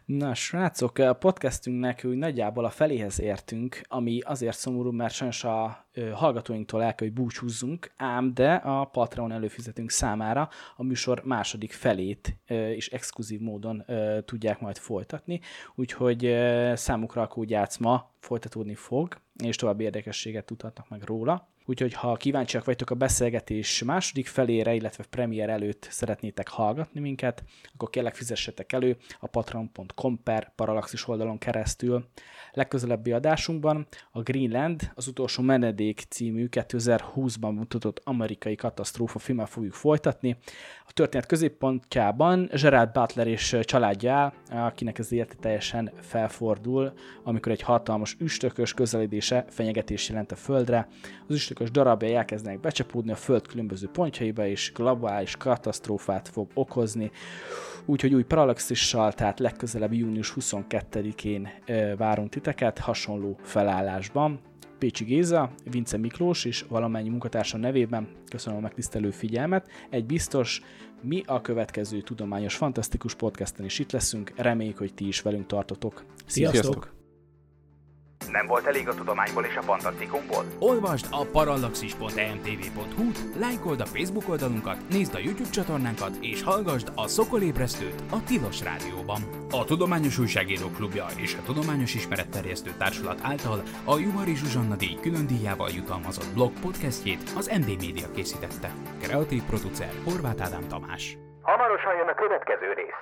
[0.05, 5.86] Na, srácok, a podcastünknek úgy nagyjából a feléhez értünk, ami azért szomorú, mert sajnos a
[6.13, 12.37] hallgatóinktól el kell, hogy búcsúzzunk, ám de a Patreon előfizetünk számára a műsor második felét
[12.75, 13.85] is exkluzív módon
[14.25, 15.39] tudják majd folytatni,
[15.75, 16.35] úgyhogy
[16.73, 21.47] számukra a kódjátszma folytatódni fog, és további érdekességet tudhatnak meg róla.
[21.69, 27.43] Úgyhogy ha kíváncsiak vagytok a beszélgetés második felére, illetve premier előtt szeretnétek hallgatni minket,
[27.73, 32.05] akkor kérlek fizessetek elő a patreon.com per paralaxis oldalon keresztül.
[32.51, 40.37] Legközelebbi adásunkban a Greenland, az utolsó menedék című 2020-ban mutatott amerikai katasztrófa filmmel fogjuk folytatni.
[40.85, 44.33] A történet középpontjában Gerard Butler és családja áll,
[44.65, 50.87] akinek az élete teljesen felfordul, amikor egy hatalmas üstökös közeledése fenyegetés jelent a földre.
[51.27, 57.11] Az üstökös darabjai elkezdenek becsapódni a föld különböző pontjaiba, és globális katasztrófát fog okozni.
[57.85, 64.39] Úgyhogy új Parallaxissal, tehát legközelebb június 22-én ö, várunk titeket hasonló felállásban.
[64.79, 69.69] Pécsi Géza, Vince Miklós és valamennyi munkatársa nevében köszönöm a megtisztelő figyelmet.
[69.89, 70.61] Egy biztos,
[71.01, 76.03] mi a következő tudományos fantasztikus podcasten is itt leszünk, reméljük, hogy ti is velünk tartotok.
[76.25, 76.63] Sziasztok!
[76.63, 76.96] Sziasztok!
[78.31, 80.43] Nem volt elég a tudományból és a fantasztikumból?
[80.59, 88.01] Olvasd a parallaxis.emtv.hu, lájkold a Facebook oldalunkat, nézd a YouTube csatornánkat, és hallgasd a Szokolébresztőt
[88.11, 89.21] a Tilos Rádióban.
[89.51, 95.27] A Tudományos Újságírók Klubja és a Tudományos Ismeretterjesztő Társulat által a Juhari Zsuzsanna díj külön
[95.27, 98.71] díjával jutalmazott blog podcastjét az MD Media készítette.
[99.01, 101.17] Kreatív producer Horváth Ádám Tamás.
[101.41, 103.01] Hamarosan jön a következő rész.